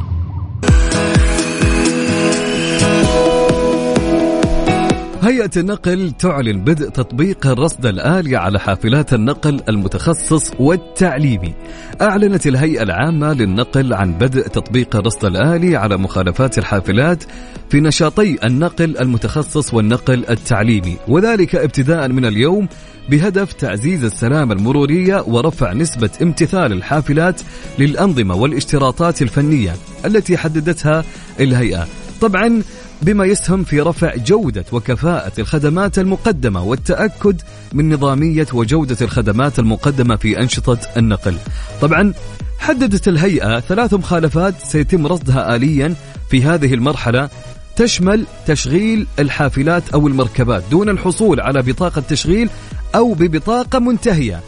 هيئة 5.21 5.49
النقل 5.57 6.11
تعلن 6.11 6.61
بدء 6.61 6.89
تطبيق 6.89 7.47
الرصد 7.47 7.85
الآلي 7.85 8.35
على 8.35 8.59
حافلات 8.59 9.13
النقل 9.13 9.61
المتخصص 9.69 10.51
والتعليمي. 10.59 11.53
أعلنت 12.01 12.47
الهيئة 12.47 12.83
العامة 12.83 13.33
للنقل 13.33 13.93
عن 13.93 14.13
بدء 14.13 14.41
تطبيق 14.41 14.95
الرصد 14.95 15.25
الآلي 15.25 15.75
على 15.75 15.97
مخالفات 15.97 16.57
الحافلات 16.57 17.23
في 17.69 17.79
نشاطي 17.79 18.37
النقل 18.43 18.97
المتخصص 18.97 19.73
والنقل 19.73 20.25
التعليمي، 20.29 20.97
وذلك 21.07 21.55
ابتداء 21.55 22.07
من 22.07 22.25
اليوم 22.25 22.67
بهدف 23.09 23.53
تعزيز 23.53 24.03
السلامة 24.03 24.53
المرورية 24.53 25.23
ورفع 25.27 25.73
نسبة 25.73 26.09
امتثال 26.21 26.71
الحافلات 26.71 27.41
للأنظمة 27.79 28.35
والاشتراطات 28.35 29.21
الفنية 29.21 29.75
التي 30.05 30.37
حددتها 30.37 31.03
الهيئة. 31.39 31.87
طبعا 32.21 32.61
بما 33.01 33.25
يسهم 33.25 33.63
في 33.63 33.79
رفع 33.79 34.15
جودة 34.15 34.65
وكفاءة 34.71 35.31
الخدمات 35.39 35.99
المقدمة 35.99 36.63
والتأكد 36.63 37.41
من 37.73 37.93
نظامية 37.93 38.47
وجودة 38.53 38.97
الخدمات 39.01 39.59
المقدمة 39.59 40.15
في 40.15 40.39
أنشطة 40.39 40.77
النقل. 40.97 41.37
طبعا 41.81 42.13
حددت 42.59 43.07
الهيئة 43.07 43.59
ثلاث 43.59 43.93
مخالفات 43.93 44.53
سيتم 44.63 45.07
رصدها 45.07 45.55
آليا 45.55 45.95
في 46.29 46.43
هذه 46.43 46.73
المرحلة 46.73 47.29
تشمل 47.75 48.25
تشغيل 48.45 49.07
الحافلات 49.19 49.83
أو 49.93 50.07
المركبات 50.07 50.63
دون 50.71 50.89
الحصول 50.89 51.41
على 51.41 51.61
بطاقة 51.61 52.01
تشغيل 52.01 52.49
أو 52.95 53.13
ببطاقة 53.13 53.79
منتهية 53.79 54.39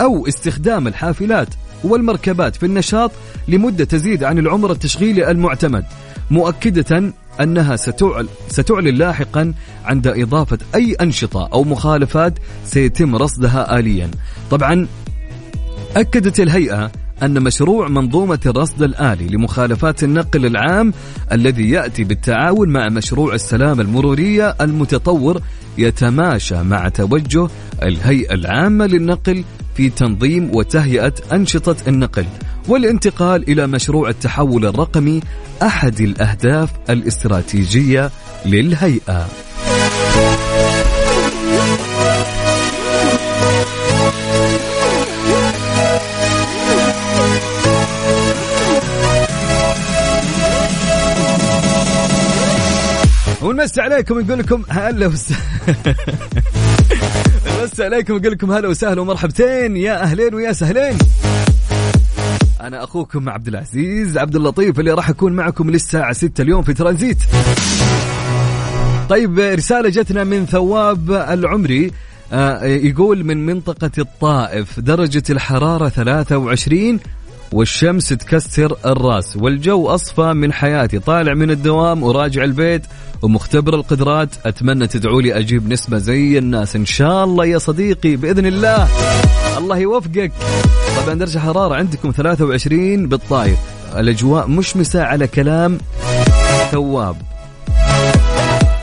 أو 0.00 0.26
استخدام 0.28 0.86
الحافلات 0.86 1.48
والمركبات 1.84 2.56
في 2.56 2.66
النشاط 2.66 3.10
لمدة 3.48 3.84
تزيد 3.84 4.24
عن 4.24 4.38
العمر 4.38 4.72
التشغيلي 4.72 5.30
المعتمد 5.30 5.84
مؤكدة 6.30 7.12
أنها 7.40 7.76
ستعل 7.76 8.28
ستعلن 8.48 8.94
لاحقا 8.94 9.54
عند 9.84 10.06
إضافة 10.06 10.58
أي 10.74 10.94
أنشطة 10.94 11.48
أو 11.52 11.64
مخالفات 11.64 12.38
سيتم 12.64 13.16
رصدها 13.16 13.78
آليا. 13.78 14.10
طبعا 14.50 14.86
أكدت 15.96 16.40
الهيئة 16.40 16.90
أن 17.22 17.42
مشروع 17.42 17.88
منظومة 17.88 18.38
الرصد 18.46 18.82
الآلي 18.82 19.26
لمخالفات 19.26 20.04
النقل 20.04 20.46
العام 20.46 20.92
الذي 21.32 21.70
يأتي 21.70 22.04
بالتعاون 22.04 22.68
مع 22.68 22.88
مشروع 22.88 23.34
السلامة 23.34 23.82
المرورية 23.82 24.56
المتطور 24.60 25.40
يتماشى 25.78 26.62
مع 26.62 26.88
توجه 26.88 27.48
الهيئة 27.82 28.34
العامة 28.34 28.86
للنقل 28.86 29.44
في 29.74 29.90
تنظيم 29.90 30.50
وتهيئة 30.56 31.14
أنشطة 31.32 31.76
النقل 31.88 32.26
والانتقال 32.68 33.50
إلى 33.50 33.66
مشروع 33.66 34.08
التحول 34.08 34.66
الرقمي 34.66 35.20
أحد 35.62 36.00
الأهداف 36.00 36.70
الاستراتيجية 36.90 38.10
للهيئة. 38.46 39.26
ونمس 53.42 53.78
عليكم 53.78 54.20
نقول 54.20 54.38
لكم 54.38 54.62
هلا 54.68 55.06
وس... 55.06 55.32
بس 57.62 57.80
عليكم 57.80 58.16
أقول 58.16 58.32
لكم 58.32 58.52
هلا 58.52 58.68
وسهلا 58.68 59.00
ومرحبتين. 59.00 59.76
يا 59.76 60.02
أهلين 60.02 60.34
ويا 60.34 60.52
سهلين. 60.52 60.98
أنا 62.60 62.84
أخوكم 62.84 63.28
عبد 63.28 63.48
العزيز 63.48 64.18
عبد 64.18 64.36
اللطيف 64.36 64.80
اللي 64.80 64.92
راح 64.92 65.08
أكون 65.10 65.32
معكم 65.32 65.70
للساعة 65.70 66.12
6 66.12 66.42
اليوم 66.42 66.62
في 66.62 66.74
ترانزيت. 66.74 67.18
طيب 69.08 69.38
رسالة 69.38 69.88
جتنا 69.88 70.24
من 70.24 70.46
ثواب 70.46 71.10
العمري 71.10 71.90
آه، 72.32 72.64
يقول 72.64 73.24
من 73.24 73.46
منطقة 73.46 73.90
الطائف 73.98 74.80
درجة 74.80 75.22
الحرارة 75.30 75.88
23 75.88 77.00
والشمس 77.52 78.08
تكسر 78.08 78.76
الرأس 78.86 79.36
والجو 79.36 79.86
أصفى 79.88 80.32
من 80.32 80.52
حياتي 80.52 80.98
طالع 80.98 81.34
من 81.34 81.50
الدوام 81.50 82.02
وراجع 82.02 82.44
البيت 82.44 82.82
ومختبر 83.22 83.74
القدرات 83.74 84.28
أتمنى 84.46 84.86
تدعوا 84.86 85.22
لي 85.22 85.38
أجيب 85.38 85.68
نسبة 85.68 85.98
زي 85.98 86.38
الناس. 86.38 86.76
إن 86.76 86.84
شاء 86.86 87.24
الله 87.24 87.46
يا 87.46 87.58
صديقي 87.58 88.16
بإذن 88.16 88.46
الله. 88.46 88.88
الله 89.58 89.78
يوفقك. 89.78 90.32
طبعا 90.96 91.14
درجة 91.14 91.38
حرارة 91.38 91.74
عندكم 91.74 92.10
23 92.10 93.08
بالطايف 93.08 93.58
الأجواء 93.96 94.48
مشمسة 94.48 95.02
على 95.02 95.26
كلام 95.26 95.78
ثواب. 96.70 97.16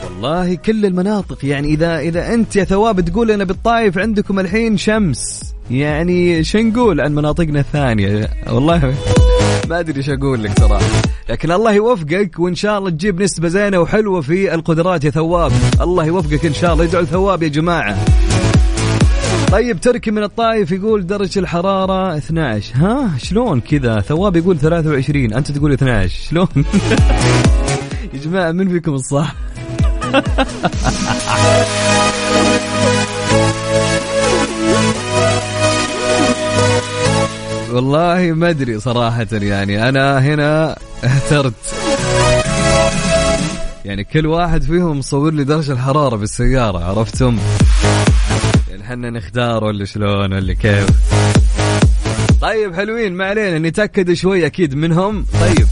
والله 0.04 0.54
كل 0.54 0.86
المناطق 0.86 1.44
يعني 1.44 1.68
إذا 1.68 1.98
إذا 1.98 2.34
أنت 2.34 2.56
يا 2.56 2.64
ثواب 2.64 3.00
تقول 3.00 3.30
أنا 3.30 3.44
بالطايف 3.44 3.98
عندكم 3.98 4.40
الحين 4.40 4.76
شمس. 4.76 5.54
يعني 5.70 6.44
شو 6.44 6.58
نقول 6.58 7.00
عن 7.00 7.14
مناطقنا 7.14 7.60
الثانية؟ 7.60 8.30
والله 8.50 8.94
ما 9.68 9.80
أدري 9.80 9.96
إيش 9.96 10.10
أقول 10.10 10.42
لك 10.42 10.58
صراحة. 10.58 10.86
لكن 11.28 11.52
الله 11.52 11.72
يوفقك 11.72 12.38
وإن 12.38 12.54
شاء 12.54 12.78
الله 12.78 12.90
تجيب 12.90 13.22
نسبة 13.22 13.48
زينة 13.48 13.78
وحلوة 13.78 14.20
في 14.20 14.54
القدرات 14.54 15.04
يا 15.04 15.10
ثواب. 15.10 15.52
الله 15.80 16.04
يوفقك 16.04 16.46
إن 16.46 16.54
شاء 16.54 16.72
الله. 16.72 16.84
يدعو 16.84 17.02
الثواب 17.02 17.42
يا 17.42 17.48
جماعة. 17.48 17.96
طيب 19.52 19.80
تركي 19.80 20.10
من 20.10 20.22
الطايف 20.22 20.72
يقول 20.72 21.06
درجة 21.06 21.38
الحرارة 21.38 22.16
12 22.16 22.74
ها؟ 22.76 23.10
شلون 23.18 23.60
كذا؟ 23.60 24.00
ثواب 24.00 24.36
يقول 24.36 24.58
23 24.58 25.34
أنت 25.34 25.50
تقول 25.50 25.72
12 25.72 26.08
شلون؟ 26.08 26.48
يا 28.14 28.18
جماعة 28.24 28.52
من 28.52 28.68
فيكم 28.68 28.94
الصح؟ 28.94 29.34
والله 37.72 38.32
ما 38.32 38.50
أدري 38.50 38.80
صراحة 38.80 39.26
يعني. 39.32 39.88
أنا 39.88 40.18
هنا 40.18 40.76
اهترت. 41.04 41.54
يعني 43.84 44.04
كل 44.04 44.26
واحد 44.26 44.62
فيهم 44.62 44.98
مصور 44.98 45.32
لي 45.32 45.44
درجة 45.44 45.72
الحرارة 45.72 46.16
بالسيارة 46.16 46.84
عرفتم؟ 46.84 47.38
يعني 48.70 48.82
إحنا 48.82 49.10
نختار 49.10 49.64
ولا 49.64 49.84
شلون 49.84 50.32
ولا 50.32 50.52
كيف؟ 50.54 50.86
طيب 52.40 52.74
حلوين 52.74 53.12
ما 53.12 53.24
علينا 53.24 53.58
نتأكد 53.58 54.12
شوي 54.12 54.46
أكيد 54.46 54.74
منهم. 54.74 55.26
طيب 55.40 55.66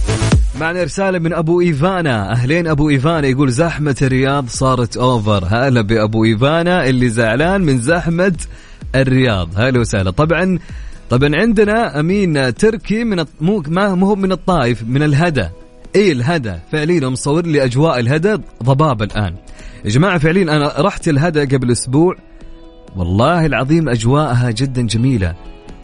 معنا 0.60 0.82
رسالة 0.82 1.18
من 1.18 1.32
أبو 1.32 1.60
إيفانا. 1.60 2.32
أهلين 2.32 2.66
أبو 2.66 2.90
إيفانا 2.90 3.26
يقول 3.26 3.50
زحمة 3.50 3.96
الرياض 4.02 4.48
صارت 4.48 4.96
أوفر. 4.96 5.44
هلا 5.50 5.80
بأبو 5.80 6.24
إيفانا 6.24 6.86
اللي 6.88 7.08
زعلان 7.08 7.60
من 7.60 7.80
زحمة 7.80 8.34
الرياض. 8.94 9.48
هلا 9.56 9.80
وسهلا. 9.80 10.10
طبعا 10.10 10.58
طبعا 11.10 11.30
عندنا 11.34 12.00
أمين 12.00 12.54
تركي 12.54 13.04
من 13.04 13.24
مو 13.40 13.62
ما 13.68 13.86
هو 13.86 14.14
من 14.14 14.32
الطائف 14.32 14.82
من 14.82 15.02
الهدى. 15.02 15.48
اي 15.96 16.12
الهدى. 16.12 16.54
فعليا 16.72 17.08
مصور 17.08 17.46
لي 17.46 17.64
أجواء 17.64 17.98
الهدى 18.00 18.36
ضباب 18.62 19.02
الآن. 19.02 19.34
يا 19.84 19.90
جماعة 19.90 20.18
فعليا 20.18 20.42
أنا 20.42 20.74
رحت 20.78 21.08
الهدى 21.08 21.56
قبل 21.56 21.72
أسبوع. 21.72 22.14
والله 22.96 23.46
العظيم 23.46 23.88
أجواءها 23.88 24.50
جدا 24.50 24.82
جميلة. 24.82 25.34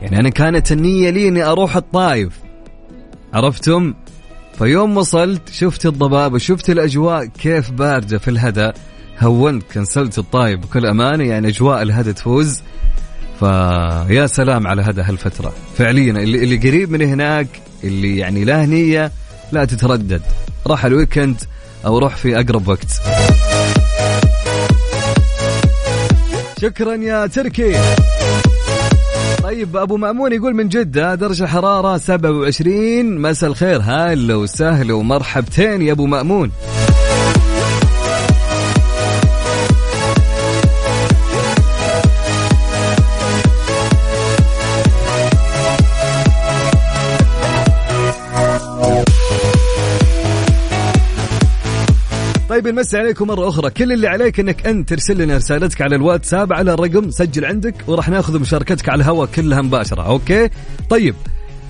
يعني 0.02 0.20
أنا 0.20 0.28
كانت 0.28 0.72
النية 0.72 1.10
لي 1.10 1.28
إني 1.28 1.44
أروح 1.44 1.76
الطائف. 1.76 2.32
عرفتم؟ 3.32 3.94
فيوم 4.58 4.96
وصلت 4.96 5.48
شفت 5.48 5.86
الضباب 5.86 6.32
وشفت 6.32 6.70
الأجواء 6.70 7.24
كيف 7.24 7.70
باردة 7.70 8.18
في 8.18 8.28
الهدى. 8.28 8.70
هونت 9.20 9.62
كنسلت 9.74 10.18
الطايب 10.18 10.60
بكل 10.60 10.86
أمانة 10.86 11.24
يعني 11.24 11.48
أجواء 11.48 11.82
الهدى 11.82 12.12
تفوز. 12.12 12.62
فيا 13.44 14.26
سلام 14.26 14.66
على 14.66 14.82
هذا 14.82 15.08
هالفترة. 15.08 15.52
فعليا 15.78 16.10
اللي, 16.10 16.44
اللي 16.44 16.56
قريب 16.56 16.90
من 16.90 17.02
هناك 17.02 17.46
اللي 17.84 18.18
يعني 18.18 18.44
له 18.44 18.64
نيه 18.64 19.12
لا 19.52 19.64
تتردد. 19.64 20.22
راح 20.66 20.84
الويكند 20.84 21.36
أو 21.86 21.98
روح 21.98 22.16
في 22.16 22.40
أقرب 22.40 22.68
وقت. 22.68 23.02
شكرا 26.62 26.94
يا 26.94 27.26
تركي. 27.26 27.74
طيب 29.42 29.76
أبو 29.76 29.96
مأمون 29.96 30.32
يقول 30.32 30.54
من 30.54 30.68
جدة 30.68 31.14
درجة 31.14 31.46
حرارة 31.46 31.96
27 31.96 33.18
مساء 33.18 33.50
الخير. 33.50 33.80
هلا 33.82 34.34
وسهلا 34.34 34.94
ومرحبتين 34.94 35.82
يا 35.82 35.92
أبو 35.92 36.06
مأمون. 36.06 36.50
طيب 52.54 52.68
نمسي 52.68 52.98
عليكم 52.98 53.26
مرة 53.26 53.48
أخرى. 53.48 53.70
كل 53.70 53.92
اللي 53.92 54.08
عليك 54.08 54.40
أنك 54.40 54.66
أنت 54.66 54.88
ترسل 54.88 55.22
لنا 55.22 55.36
رسالتك 55.36 55.82
على 55.82 55.96
الواتساب 55.96 56.52
على 56.52 56.74
الرقم 56.74 57.10
سجل 57.10 57.44
عندك 57.44 57.74
وراح 57.86 58.08
ناخذ 58.08 58.40
مشاركتك 58.40 58.88
على 58.88 59.02
الهواء 59.02 59.28
كلها 59.34 59.62
مباشرة. 59.62 60.02
أوكي؟ 60.02 60.48
طيب 60.90 61.14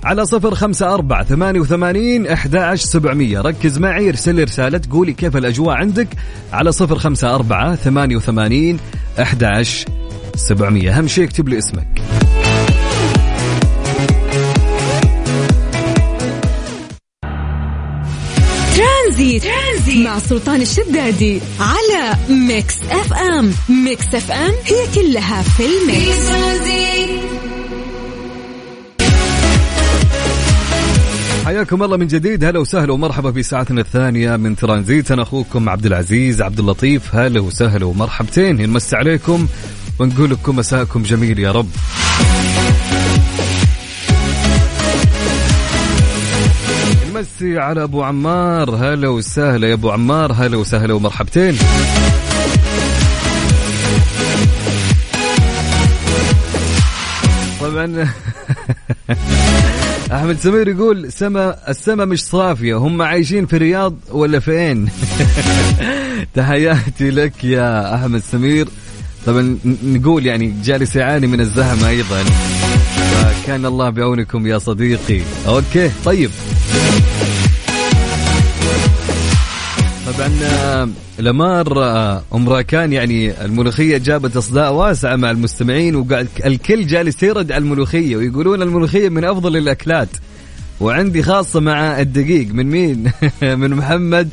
على 0.05 0.27
صفر 0.27 0.55
خمسة 0.55 0.94
أربعة 0.94 1.25
ثمانية 1.25 1.61
وثمانين 1.61 2.27
أحد 2.27 2.75
سبعمية. 2.75 3.40
ركز 3.40 3.79
معي 3.79 4.09
ارسل 4.09 4.35
لي 4.35 4.44
رسالة 4.44 4.81
قولي 4.90 5.12
كيف 5.12 5.37
الأجواء 5.37 5.77
عندك. 5.77 6.09
على 6.53 6.73
صفر 6.73 6.99
خمسة 6.99 7.35
أربعة 7.35 7.75
ثمانية 7.75 8.16
وثمانين 8.16 8.79
أحد 9.20 9.62
سبعمية. 10.35 10.99
أهم 10.99 11.07
شيء 11.07 11.25
اكتب 11.25 11.49
لي 11.49 11.59
اسمك. 11.59 12.03
ترانزيت, 19.14 19.42
ترانزيت 19.42 20.07
مع 20.07 20.18
سلطان 20.18 20.61
الشدادي 20.61 21.40
على 21.61 22.16
Mix 22.28 22.74
FM. 22.90 23.52
Mix 23.68 24.04
FM 24.14 24.52
هي 24.64 24.87
كلها 24.94 25.42
في 25.42 25.62
ال 25.66 25.79
mix. 25.79 26.30
حياكم 31.44 31.83
الله 31.83 31.96
من 31.96 32.07
جديد. 32.07 32.44
هلا 32.44 32.59
وسهلا 32.59 32.92
ومرحبا 32.92 33.33
في 33.33 33.42
ساعتنا 33.42 33.81
الثانية 33.81 34.37
من 34.37 34.57
ترانزيت. 34.57 35.11
أنا 35.11 35.22
أخوكم 35.22 35.68
عبد 35.68 35.87
العزيز 35.87 36.42
عبد 36.42 36.59
اللطيف. 36.59 37.14
هلا 37.14 37.40
وسهلا 37.40 37.87
ومرحبتين. 37.87 38.57
نمسي 38.57 38.96
عليكم 38.96 39.46
ونقول 39.98 40.31
لكم 40.31 40.57
مساءكم 40.57 41.03
جميل 41.03 41.38
يا 41.38 41.53
رب. 41.53 41.68
نمسي 47.14 47.59
على 47.59 47.83
أبو 47.83 48.03
عمار. 48.03 48.70
هلا 48.70 49.09
وسهلا 49.09 49.68
يا 49.68 49.74
أبو 49.74 49.90
عمار. 49.90 50.33
هلا 50.33 50.57
وسهلا 50.57 50.94
ومرحبتين. 50.94 51.57
طبعا 57.61 58.09
أحمد 60.12 60.38
سمير 60.38 60.68
يقول 60.68 61.12
سما 61.12 61.57
السما 61.68 62.05
مش 62.05 62.24
صافية. 62.24 62.74
هم 62.74 63.03
عايشين 63.03 63.46
في 63.46 63.57
الرياض 63.57 63.94
ولا 64.11 64.38
فين 64.38 64.88
تحياتي 66.35 67.11
لك 67.11 67.44
يا 67.44 67.94
أحمد 67.94 68.22
سمير. 68.33 68.68
طبعا 69.27 69.59
نقول 69.85 70.27
يعني 70.27 70.55
جالس 70.64 70.96
يعاني 70.96 71.27
من 71.27 71.40
الزحمه 71.40 71.88
أيضا. 71.88 72.24
كان 73.46 73.66
الله 73.66 73.90
بعونكم 73.90 74.46
يا 74.46 74.59
صديقي. 74.59 75.20
okay 75.48 75.90
طيب. 76.05 76.31
طبعا 80.07 80.31
آه، 80.42 80.88
لمار 81.18 81.85
آه، 81.85 82.22
ام 82.35 82.48
راكان 82.48 82.92
يعني 82.92 83.44
الملوخية 83.44 83.98
جابت 83.98 84.37
أصداء 84.37 84.72
واسعه 84.72 85.16
مع 85.16 85.31
المستمعين 85.31 85.96
وقاعد 85.96 86.29
الكل 86.46 86.87
جالس 86.87 87.22
يرد 87.22 87.53
على 87.53 87.62
الملوخية 87.62 88.16
ويقولون 88.16 88.62
الملوخية 88.62 89.09
من 89.09 89.24
أفضل 89.24 89.57
الأكلات. 89.57 90.09
وعندي 90.81 91.22
خاصة 91.22 91.61
مع 91.61 92.00
الدقيق 92.00 92.48
من 92.55 92.66
مين؟ 92.66 93.11
من 93.61 93.70
محمد 93.70 94.29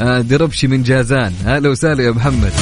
آه، 0.00 0.20
دربشي 0.20 0.66
من 0.66 0.82
جازان. 0.82 1.32
أهلا 1.46 1.68
وسهلا 1.68 2.02
يا 2.02 2.10
محمد. 2.10 2.52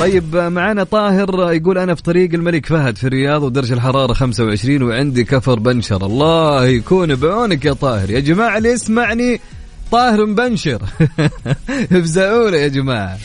طيب 0.00 0.36
معنا 0.36 0.84
طاهر 0.84 1.52
يقول 1.52 1.78
أنا 1.78 1.94
في 1.94 2.02
طريق 2.02 2.34
الملك 2.34 2.66
فهد 2.66 2.96
في 2.96 3.06
الرياض 3.06 3.42
ودرجه 3.42 3.74
الحرارة 3.74 4.12
25 4.12 4.82
وعندي 4.82 5.24
كفر 5.24 5.58
بنشر. 5.58 6.06
الله 6.06 6.66
يكون 6.66 7.14
بعونك 7.14 7.64
يا 7.64 7.72
طاهر. 7.72 8.10
يا 8.10 8.20
جماعة 8.20 8.58
اللي 8.58 8.68
يسمعني 8.68 9.40
طاهر 9.92 10.26
مبنشر. 10.26 10.82
افزعوا 11.92 12.50
يا 12.50 12.68
جماعة. 12.68 13.18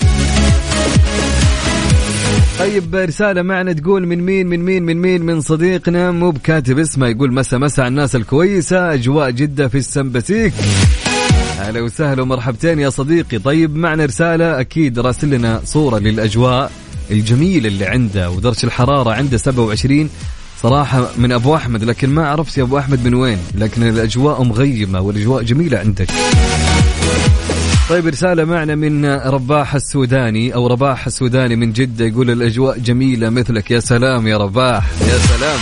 طيب 2.60 2.96
رسالة 2.96 3.42
معنا 3.42 3.74
تقول 3.74 4.08
من 4.08 4.22
مين 4.22 4.48
من 4.48 4.60
مين 4.60 4.84
من 4.84 4.98
مين؟ 4.98 5.22
من 5.22 5.42
صديقنا 5.42 6.12
مو 6.12 6.32
بكاتب 6.32 6.80
اسمه 6.80 7.08
يقول 7.08 7.34
مسا 7.34 7.58
مسا 7.58 7.82
على 7.82 7.88
الناس 7.88 8.16
الكويسة 8.16 8.94
أجواء 8.94 9.30
جدة 9.30 9.68
في 9.68 9.78
السمبسيك 9.78 10.54
أهلا 11.60 11.82
وسهلا 11.82 12.22
ومرحبتين 12.22 12.80
يا 12.80 12.90
صديقي. 12.90 13.40
طيب 13.40 13.76
معنا 13.76 14.06
رسالة. 14.06 14.60
أكيد 14.60 15.00
راسل 15.00 15.30
لنا 15.30 15.62
صورة 15.66 16.00
للأجواء 16.00 16.72
الجميلة 17.12 17.68
اللي 17.68 17.86
عنده 17.86 18.30
ودرجة 18.30 18.64
الحرارة 18.66 19.12
عنده 19.12 19.38
27 19.38 20.10
صراحة 20.62 21.10
من 21.18 21.32
أبو 21.32 21.56
أحمد 21.56 21.84
لكن 21.84 22.10
ما 22.10 22.28
عرفت 22.28 22.58
يا 22.58 22.64
أبو 22.64 22.78
أحمد 22.78 23.06
من 23.06 23.14
وين. 23.14 23.38
لكن 23.56 23.84
الأجواء 23.84 24.44
مغيمة 24.44 25.02
والأجواء 25.02 25.44
جميلة 25.44 25.80
عندك. 25.80 26.08
طيب 27.90 28.08
رسالة 28.08 28.46
معنا 28.46 28.76
من 28.76 29.06
رباح 29.06 29.76
السوداني 29.76 30.56
أو 30.56 30.68
رباح 30.68 31.06
السوداني 31.06 31.56
من 31.56 31.74
جدة. 31.74 32.06
يقول 32.06 32.30
الأجواء 32.30 32.80
جميلة 32.80 33.30
مثلك. 33.30 33.72
يا 33.72 33.80
سلام 33.80 34.28
يا 34.28 34.38
رباح. 34.38 34.86
يا 35.02 35.18
سلام. 35.18 35.60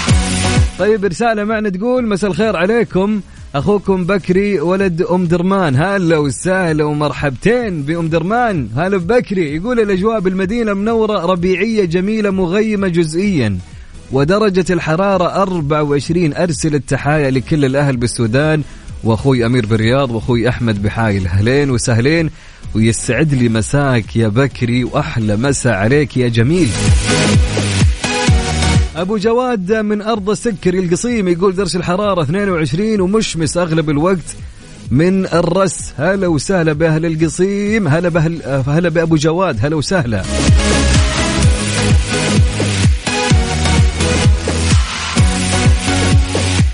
طيب 0.79 1.05
رسالة 1.05 1.43
معنا 1.43 1.69
تقول 1.69 2.07
مساء 2.07 2.29
الخير 2.31 2.55
عليكم. 2.55 3.21
أخوكم 3.55 4.05
بكري 4.05 4.59
ولد 4.59 5.01
أم 5.01 5.25
درمان. 5.25 5.75
هلا 5.75 6.17
وسهلا 6.17 6.83
ومرحبتين 6.83 7.83
بأم 7.83 8.07
درمان. 8.07 8.69
هلا 8.75 8.97
بكري 8.97 9.55
يقول 9.55 9.79
الأجواء 9.79 10.19
بالمدينة 10.19 10.73
منورة 10.73 11.25
ربيعية 11.25 11.85
جميلة 11.85 12.29
مغيمة 12.29 12.87
جزئيا. 12.87 13.57
ودرجة 14.11 14.65
الحرارة 14.69 15.41
24 15.41 16.33
أرسل 16.33 16.75
التحايا 16.75 17.31
لكل 17.31 17.65
الأهل 17.65 17.97
بالسودان. 17.97 18.63
وأخوي 19.03 19.45
أمير 19.45 19.65
بالرياض 19.65 20.11
وأخوي 20.11 20.49
أحمد 20.49 20.83
بحايل 20.83 21.27
أهلين 21.27 21.69
وسهلين. 21.69 22.29
ويسعد 22.75 23.33
لي 23.33 23.49
مساك 23.49 24.15
يا 24.15 24.27
بكري 24.27 24.83
وأحلى 24.83 25.35
مسا 25.35 25.69
عليك 25.69 26.17
يا 26.17 26.27
جميل. 26.27 26.69
أبو 28.95 29.17
جواد 29.17 29.73
من 29.73 30.01
أرض 30.01 30.29
السكري 30.29 30.79
القصيم 30.79 31.27
يقول 31.27 31.55
درجه 31.55 31.77
الحرارة 31.77 32.21
22 32.21 33.01
ومشمس 33.01 33.57
أغلب 33.57 33.89
الوقت 33.89 34.35
من 34.91 35.25
الرس. 35.25 35.93
هلا 35.97 36.27
وسهلا 36.27 36.73
بأهل 36.73 37.05
القصيم. 37.05 37.87
هلا 37.87 38.09
باهل 38.09 38.41
هلا 38.67 38.89
بأبو 38.89 39.15
جواد. 39.15 39.57
هلا 39.61 39.75
وسهلا. 39.75 40.23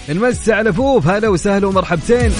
نمسي 0.10 0.54
على 0.54 0.74
فوف. 0.74 1.08
هلا 1.08 1.28
وسهلا 1.28 1.68
ومرحبتين. 1.68 2.32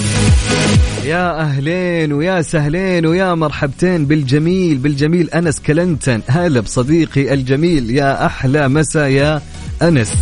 يا 1.06 1.42
أهلين 1.42 2.14
ويا 2.14 2.42
سهلين 2.42 3.06
ويا 3.06 3.36
مرحبتين. 3.36 4.06
بالجميل 4.06 4.78
بالجميل 4.78 5.30
أنس 5.30 5.60
كلنتن. 5.60 6.22
هلا 6.28 6.60
بصديقي 6.60 7.34
الجميل. 7.34 7.92
يا 7.92 8.26
أحلى 8.26 8.68
مسا 8.68 9.08
يا 9.08 9.42
أنس. 9.82 10.14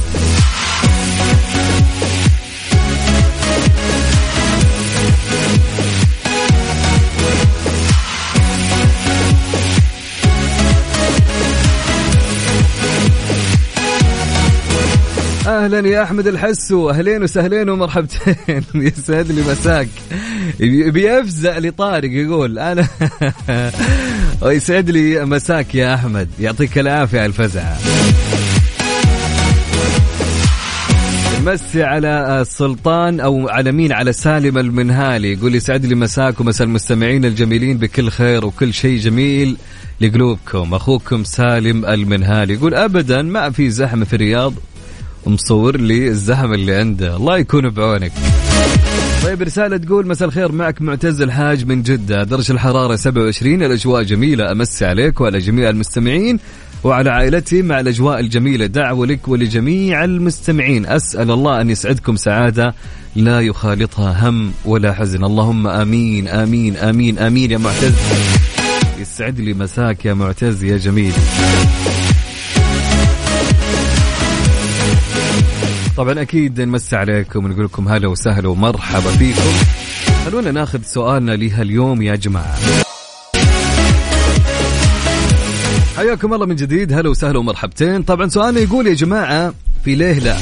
أهلا 15.48 15.88
يا 15.88 16.04
أحمد 16.04 16.28
الحسو 16.28 16.90
اهلين 16.90 17.24
وسهلين 17.24 17.70
ومرحبتين. 17.70 18.36
يسعد 18.76 19.32
لي 19.32 19.42
مساك. 19.42 19.88
بيفزع 20.92 21.58
لي 21.58 21.72
طارق 21.72 22.12
يقول 22.12 22.60
أنا 22.60 22.88
ويسعد 24.42 24.90
لي 24.90 25.26
مساك 25.26 25.76
يا 25.76 25.94
أحمد. 25.96 26.30
يعطيك 26.40 26.78
العافية 26.78 27.18
على 27.20 27.26
الفزعه 27.26 27.78
مسي 31.46 31.84
على 31.84 32.42
السلطان 32.42 33.20
أو 33.20 33.50
على 33.50 33.72
مين؟ 33.72 33.92
على 33.92 34.14
سالم 34.14 34.58
المنهالي. 34.58 35.34
يقول 35.34 35.56
يسعد 35.56 35.86
لي 35.86 35.96
مساك 35.96 36.40
ومساء 36.40 36.68
المستمعين 36.68 37.26
الجميلين 37.26 37.78
بكل 37.78 38.10
خير 38.10 38.46
وكل 38.46 38.74
شيء 38.74 39.00
جميل 39.00 39.58
لقلوبكم. 40.02 40.74
أخوكم 40.74 41.24
سالم 41.24 41.86
المنهالي 41.86 42.54
يقول 42.54 42.74
ابدا 42.74 43.22
ما 43.22 43.50
في 43.50 43.70
زحمة 43.70 44.06
في 44.06 44.14
الرياض. 44.14 44.54
مصور 45.28 45.78
لي 45.78 46.08
الزحمة 46.08 46.56
اللي 46.56 46.76
عنده. 46.76 47.16
الله 47.16 47.38
يكون 47.38 47.70
بعونك. 47.70 48.12
طيب 49.24 49.42
رسالة 49.42 49.78
تقول 49.78 50.08
مساء 50.08 50.28
الخير 50.28 50.52
معك 50.52 50.82
معتز 50.82 51.22
الحاج 51.22 51.66
من 51.66 51.84
جدة. 51.84 52.24
درجة 52.24 52.52
الحرارة 52.52 52.96
27 52.96 53.64
الأجواء 53.64 54.04
جميلة. 54.04 54.52
أمسي 54.52 54.86
عليك 54.86 55.22
وعلى 55.22 55.40
جميع 55.40 55.70
المستمعين. 55.70 56.40
وعلى 56.86 57.10
عائلتي 57.10 57.62
مع 57.62 57.80
الأجواء 57.80 58.20
الجميلة. 58.20 58.66
دعوة 58.66 59.08
لك 59.08 59.28
ولجميع 59.28 60.04
المستمعين. 60.04 60.86
أسأل 60.86 61.32
الله 61.32 61.62
أن 61.62 61.70
يسعدكم 61.70 62.16
سعادة 62.16 62.76
لا 63.16 63.42
يخالطها 63.42 64.30
هم 64.30 64.52
ولا 64.66 64.94
حزن. 64.94 65.24
اللهم 65.24 65.68
آمين 65.68 66.28
آمين 66.28 66.78
آمين 66.78 67.20
آمين 67.20 67.52
يا 67.52 67.58
معتز. 67.58 67.94
يسعد 69.00 69.40
لي 69.40 69.54
مساك 69.54 70.06
يا 70.06 70.14
معتز 70.14 70.64
يا 70.64 70.78
جميل. 70.78 71.14
طبعا 75.98 76.22
أكيد 76.22 76.62
نمسي 76.62 76.96
عليكم 76.96 77.46
ونقول 77.46 77.66
لكم 77.66 77.88
هلا 77.88 78.08
وسهلا 78.08 78.48
ومرحبا 78.48 79.12
فيكم. 79.12 79.52
خلونا 80.26 80.52
ناخذ 80.52 80.82
سؤالنا 80.84 81.32
لها 81.32 81.62
اليوم 81.62 82.02
يا 82.02 82.16
جماعة. 82.16 82.56
حياكم 85.98 86.34
الله 86.34 86.46
من 86.46 86.56
جديد. 86.56 86.94
هلا 86.94 87.10
وسهلا 87.10 87.40
ومرحبتين. 87.40 88.04
طبعا 88.04 88.28
سؤالنا 88.28 88.60
يقول 88.60 88.88
يا 88.88 88.94
جماعة 88.94 89.54
في 89.84 89.96
ليه 89.96 90.20
لا؟ 90.20 90.36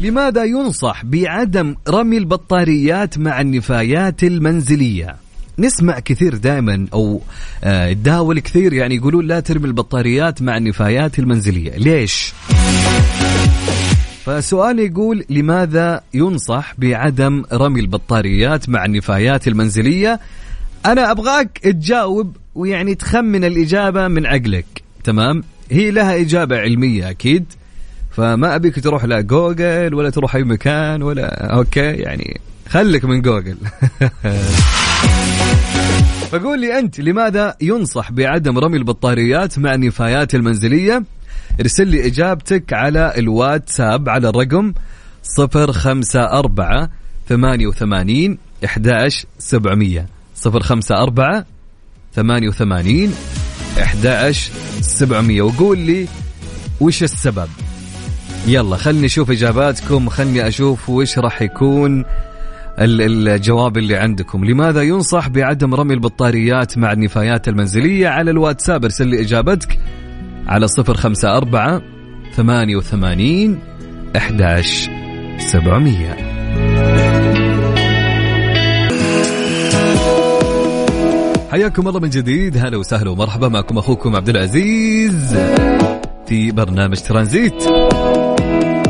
لماذا 0.00 0.44
ينصح 0.44 1.04
بعدم 1.04 1.74
رمي 1.88 2.18
البطاريات 2.18 3.18
مع 3.18 3.40
النفايات 3.40 4.22
المنزلية؟ 4.22 5.16
نسمع 5.58 5.98
كثير 5.98 6.36
دائما 6.36 6.86
أو 6.92 7.20
تداول 7.62 8.40
كثير 8.40 8.72
يعني 8.72 8.94
يقولون 8.94 9.26
لا 9.26 9.40
ترمي 9.40 9.66
البطاريات 9.66 10.42
مع 10.42 10.56
النفايات 10.56 11.18
المنزلية. 11.18 11.76
ليش؟ 11.76 12.32
فسؤال 14.26 14.78
يقول 14.78 15.24
لماذا 15.30 16.00
ينصح 16.14 16.74
بعدم 16.78 17.44
رمي 17.52 17.80
البطاريات 17.80 18.68
مع 18.68 18.84
النفايات 18.84 19.48
المنزلية؟ 19.48 20.20
أنا 20.92 21.10
أبغاك 21.10 21.58
تجاوب 21.58 22.36
ويعني 22.54 22.94
تخمن 22.94 23.44
الإجابة 23.44 24.08
من 24.08 24.26
عقلك. 24.26 24.82
تمام؟ 25.04 25.42
هي 25.70 25.90
لها 25.90 26.20
إجابة 26.20 26.58
علمية 26.58 27.10
أكيد. 27.10 27.44
فما 28.10 28.54
أبيك 28.54 28.80
تروح 28.80 29.04
لا 29.04 29.20
جوجل 29.20 29.94
ولا 29.94 30.10
تروح 30.10 30.34
أي 30.34 30.44
مكان 30.44 31.02
ولا 31.02 31.54
okay؟ 31.54 31.80
يعني 31.80 32.40
خلك 32.68 33.04
من 33.04 33.22
جوجل. 33.22 33.56
فقول 36.30 36.60
لي 36.60 36.78
أنت 36.78 37.00
لماذا 37.00 37.56
ينصح 37.60 38.12
بعدم 38.12 38.58
رمي 38.58 38.76
البطاريات 38.76 39.58
مع 39.58 39.74
النفايات 39.74 40.34
المنزلية؟ 40.34 41.02
ارسل 41.60 41.86
لي 41.86 42.06
إجابتك 42.06 42.72
على 42.72 43.12
الواتساب 43.16 44.08
على 44.08 44.28
الرقم 44.28 44.72
054 45.38 46.88
88 47.28 48.38
11700 48.64 50.17
صفر 50.38 50.60
خمسة 50.60 51.02
أربعة 51.02 51.46
ثمانية 52.14 52.48
وثمانين 52.48 53.12
إحداش 53.82 54.50
سبعمية 54.80 55.42
وقول 55.42 55.78
لي 55.78 56.06
وش 56.80 57.02
السبب؟ 57.02 57.48
يلا 58.46 58.76
خلني 58.76 59.06
أشوف 59.06 59.30
إجاباتكم 59.30 60.08
خلني 60.08 60.48
أشوف 60.48 60.88
وش 60.88 61.18
راح 61.18 61.42
يكون 61.42 62.04
الجواب 62.78 63.78
اللي 63.78 63.96
عندكم. 63.96 64.44
لماذا 64.44 64.82
ينصح 64.82 65.28
بعدم 65.28 65.74
رمي 65.74 65.94
البطاريات 65.94 66.78
مع 66.78 66.92
النفايات 66.92 67.48
المنزلية 67.48 68.08
على 68.08 68.30
الواتساب؟ 68.30 68.84
ارسل 68.84 69.08
لي 69.08 69.20
إجابتك 69.20 69.78
على 70.46 70.68
صفر 70.68 70.94
خمسة 70.94 71.36
أربعة 71.36 71.82
ثمانية 72.34 72.76
وثمانين 72.76 73.58
أحداش 74.16 74.90
سبعمية. 75.38 76.16
حياكم 81.50 81.88
الله 81.88 82.00
من 82.00 82.10
جديد. 82.10 82.56
هلا 82.56 82.76
وسهلا 82.76 83.10
ومرحبا. 83.10 83.48
معكم 83.48 83.78
أخوكم 83.78 84.16
عبد 84.16 84.28
العزيز 84.28 85.36
في 86.26 86.50
برنامج 86.50 86.96
ترانزيت. 86.96 87.62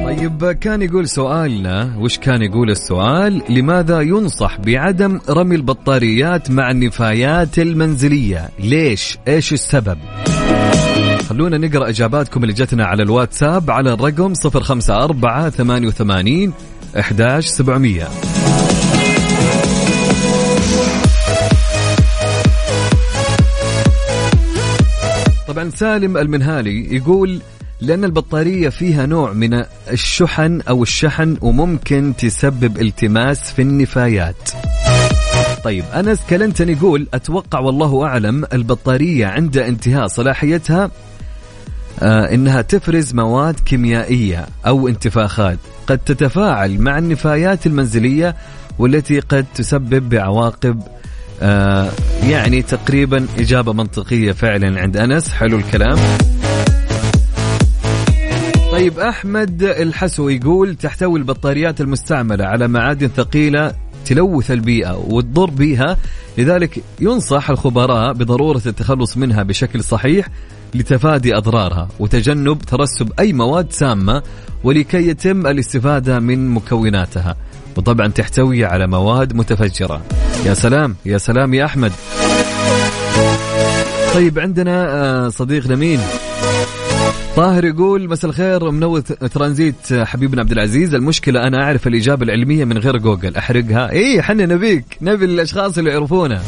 طيب 0.05 0.53
كان 0.61 0.83
يقول 0.83 1.09
سؤالنا 1.09 1.94
وش 1.99 2.18
كان 2.18 2.42
يقول 2.42 2.71
السؤال؟ 2.71 3.42
لماذا 3.49 4.01
ينصح 4.01 4.59
بعدم 4.61 5.21
رمي 5.31 5.57
البطاريات 5.57 6.51
مع 6.51 6.71
النفايات 6.71 7.59
المنزلية؟ 7.59 8.49
ليش؟ 8.59 9.18
إيش 9.29 9.53
السبب؟ 9.53 9.99
خلونا 11.29 11.59
نقرأ 11.59 11.88
إجاباتكم 11.88 12.42
اللي 12.42 12.55
جتنا 12.55 12.85
على 12.87 13.03
الواتساب 13.03 13.71
على 13.71 13.92
الرقم 13.92 14.33
054 14.44 15.51
88 15.51 16.53
11700 16.97 18.09
طبعا 25.49 25.71
سالم 25.71 26.17
المنهالي 26.17 26.95
يقول 26.97 27.41
لأن 27.81 28.05
البطارية 28.05 28.69
فيها 28.69 29.07
نوع 29.07 29.33
من 29.33 29.65
الشحن 29.91 30.61
أو 30.69 30.83
الشحن 30.83 31.37
وممكن 31.41 32.13
تسبب 32.19 32.81
التماس 32.81 33.53
في 33.53 33.63
النفايات. 33.63 34.51
طيب 35.65 35.85
أنس 35.95 36.21
كلنتن 36.31 36.69
يقول 36.69 37.07
أتوقع 37.15 37.59
والله 37.59 38.05
أعلم 38.05 38.45
البطارية 38.53 39.27
عند 39.27 39.57
انتهاء 39.59 40.07
صلاحيتها 40.07 40.91
آه 42.01 42.35
إنها 42.35 42.63
تفرز 42.63 43.15
مواد 43.15 43.61
كيميائية 43.61 44.47
أو 44.67 44.89
انتفاخات. 44.89 45.59
قد 45.87 45.99
تتفاعل 45.99 46.79
مع 46.79 46.99
النفايات 46.99 47.67
المنزلية 47.67 48.37
والتي 48.79 49.21
قد 49.21 49.47
تسبب 49.55 50.09
بعواقب 50.09 50.83
آه 51.42 51.90
يعني 52.22 52.62
تقريبا 52.62 53.27
إجابة 53.38 53.72
منطقية 53.72 54.33
فعلا 54.33 54.81
عند 54.81 54.96
أنس. 54.96 55.33
حلو 55.33 55.57
الكلام. 55.57 55.98
طيب 58.72 58.98
أحمد 58.98 59.62
الحسو 59.62 60.29
يقول 60.29 60.74
تحتوي 60.74 61.18
البطاريات 61.18 61.81
المستعملة 61.81 62.44
على 62.44 62.68
معادن 62.68 63.09
ثقيلة 63.09 63.74
تلوث 64.05 64.51
البيئة 64.51 64.96
وتضر 65.09 65.51
بها 65.51 65.96
لذلك 66.38 66.83
ينصح 67.01 67.51
الخبراء 67.51 68.12
بضرورة 68.12 68.62
التخلص 68.66 69.16
منها 69.16 69.42
بشكل 69.42 69.85
صحيح 69.85 70.29
لتفادي 70.74 71.37
أضرارها 71.37 71.88
وتجنب 71.98 72.59
ترسب 72.59 73.12
أي 73.18 73.33
مواد 73.33 73.72
سامة 73.72 74.22
ولكي 74.64 75.09
يتم 75.09 75.46
الاستفادة 75.46 76.20
من 76.20 76.48
مكوناتها. 76.48 77.37
وطبعا 77.79 78.07
تحتوي 78.09 78.64
على 78.64 78.87
مواد 78.87 79.35
متفجرة. 79.35 80.03
يا 80.47 80.55
سلام 80.55 80.97
يا 81.07 81.19
سلام 81.19 81.55
يا 81.55 81.64
أحمد. 81.64 81.93
طيب 84.14 84.38
عندنا 84.38 84.87
آه، 84.95 85.29
صديقنا 85.29 85.77
مين 85.77 86.01
طاهر 87.37 87.64
يقول 87.64 88.09
مساء 88.09 88.31
الخير 88.31 88.71
منور 88.71 89.01
ترانزيت 89.01 89.93
حبيبنا 89.93 90.41
عبد 90.41 90.53
العزيز. 90.53 90.95
المشكلة 90.95 91.41
أنا 91.41 91.64
أعرف 91.64 91.87
الإجابة 91.87 92.25
العلمية 92.25 92.64
من 92.64 92.79
غير 92.79 92.97
جوجل. 92.97 93.37
أحرقها. 93.37 93.91
إيه 93.91 94.21
حنا 94.21 94.47
نبيك. 94.47 94.85
نبي 95.03 95.25
الأشخاص 95.25 95.79
اللي 95.79 95.91
يعرفونا 95.91 96.38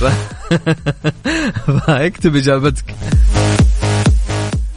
ف... 0.00 0.04
فاكتب 1.86 2.36
إجابتك. 2.36 2.84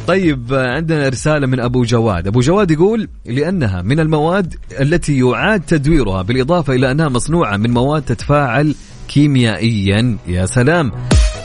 طيب 0.08 0.54
عندنا 0.54 1.10
رسالة 1.10 1.48
من 1.48 1.60
أبو 1.60 1.84
جواد. 1.84 2.28
أبو 2.28 2.40
جواد 2.40 2.72
يقول 2.72 3.10
لأنها 3.26 3.82
من 3.82 4.00
المواد 4.00 4.56
التي 4.80 5.20
يعاد 5.20 5.62
تدويرها 5.62 6.22
بالإضافة 6.22 6.74
إلى 6.74 6.92
أنها 6.92 7.10
مصنوعة 7.10 7.58
من 7.58 7.72
مواد 7.74 8.02
تتفاعل 8.02 8.76
كيميائيا. 9.08 10.18
يا 10.28 10.46
سلام. 10.46 10.92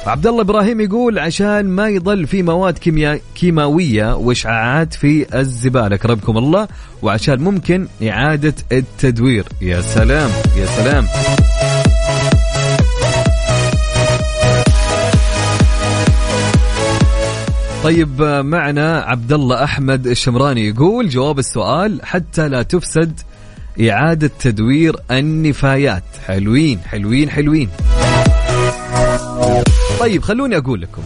عبد 0.07 0.27
الله 0.27 0.41
إبراهيم 0.41 0.81
يقول 0.81 1.19
عشان 1.19 1.69
ما 1.69 1.89
يضل 1.89 2.27
في 2.27 2.43
مواد 2.43 2.79
كيمياء 2.79 3.21
كيماوية 3.35 4.17
وإشعاعات 4.17 4.95
في 4.95 5.39
الزبالة. 5.39 5.97
كرمكم 5.97 6.39
الله. 6.39 6.69
وعشان 7.03 7.41
ممكن 7.41 7.87
إعادة 8.03 8.55
التدوير. 8.73 9.45
يا 9.63 9.81
سلام. 9.81 10.31
يا 10.57 10.67
سلام. 10.67 11.07
طيب 17.83 18.23
معنا 18.23 19.01
عبد 19.01 19.33
الله 19.33 19.65
أحمد 19.65 20.07
الشمراني 20.07 20.69
يقول 20.69 21.09
جواب 21.09 21.39
السؤال 21.39 22.01
حتى 22.03 22.49
لا 22.49 22.63
تفسد 22.63 23.21
إعادة 23.81 24.31
تدوير 24.41 24.97
النفايات. 25.11 26.03
حلوين 26.27 26.81
حلوين 26.81 27.31
حلوين. 27.31 27.69
طيب 30.01 30.23
خلوني 30.23 30.57
أقول 30.57 30.81
لكم. 30.81 31.03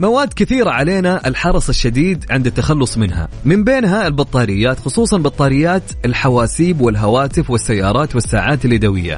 مواد 0.00 0.32
كثيرة 0.36 0.70
علينا 0.70 1.28
الحرص 1.28 1.68
الشديد 1.68 2.24
عند 2.30 2.46
التخلص 2.46 2.98
منها. 2.98 3.28
من 3.44 3.64
بينها 3.64 4.06
البطاريات 4.06 4.80
خصوصا 4.80 5.18
بطاريات 5.18 5.82
الحواسيب 6.04 6.80
والهواتف 6.80 7.50
والسيارات 7.50 8.14
والساعات 8.14 8.64
اليدوية. 8.64 9.16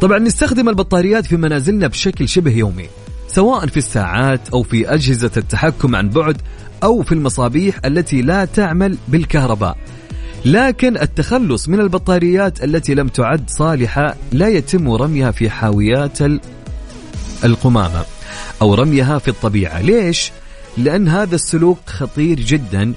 طبعا 0.00 0.18
نستخدم 0.18 0.68
البطاريات 0.68 1.26
في 1.26 1.36
منازلنا 1.36 1.86
بشكل 1.86 2.28
شبه 2.28 2.50
يومي. 2.50 2.86
سواء 3.36 3.66
في 3.66 3.76
الساعات 3.76 4.48
أو 4.48 4.62
في 4.62 4.94
أجهزة 4.94 5.30
التحكم 5.36 5.96
عن 5.96 6.08
بعد 6.08 6.42
أو 6.82 7.02
في 7.02 7.12
المصابيح 7.12 7.80
التي 7.84 8.22
لا 8.22 8.44
تعمل 8.44 8.98
بالكهرباء. 9.08 9.76
لكن 10.44 10.96
التخلص 10.96 11.68
من 11.68 11.80
البطاريات 11.80 12.64
التي 12.64 12.94
لم 12.94 13.08
تعد 13.08 13.50
صالحة 13.50 14.14
لا 14.32 14.48
يتم 14.48 14.90
رميها 14.90 15.30
في 15.30 15.50
حاويات 15.50 16.18
القمامة 17.44 18.04
أو 18.62 18.74
رميها 18.74 19.18
في 19.18 19.28
الطبيعة. 19.28 19.80
ليش؟ 19.80 20.32
لأن 20.78 21.08
هذا 21.08 21.34
السلوك 21.34 21.78
خطير 21.86 22.40
جدا. 22.40 22.92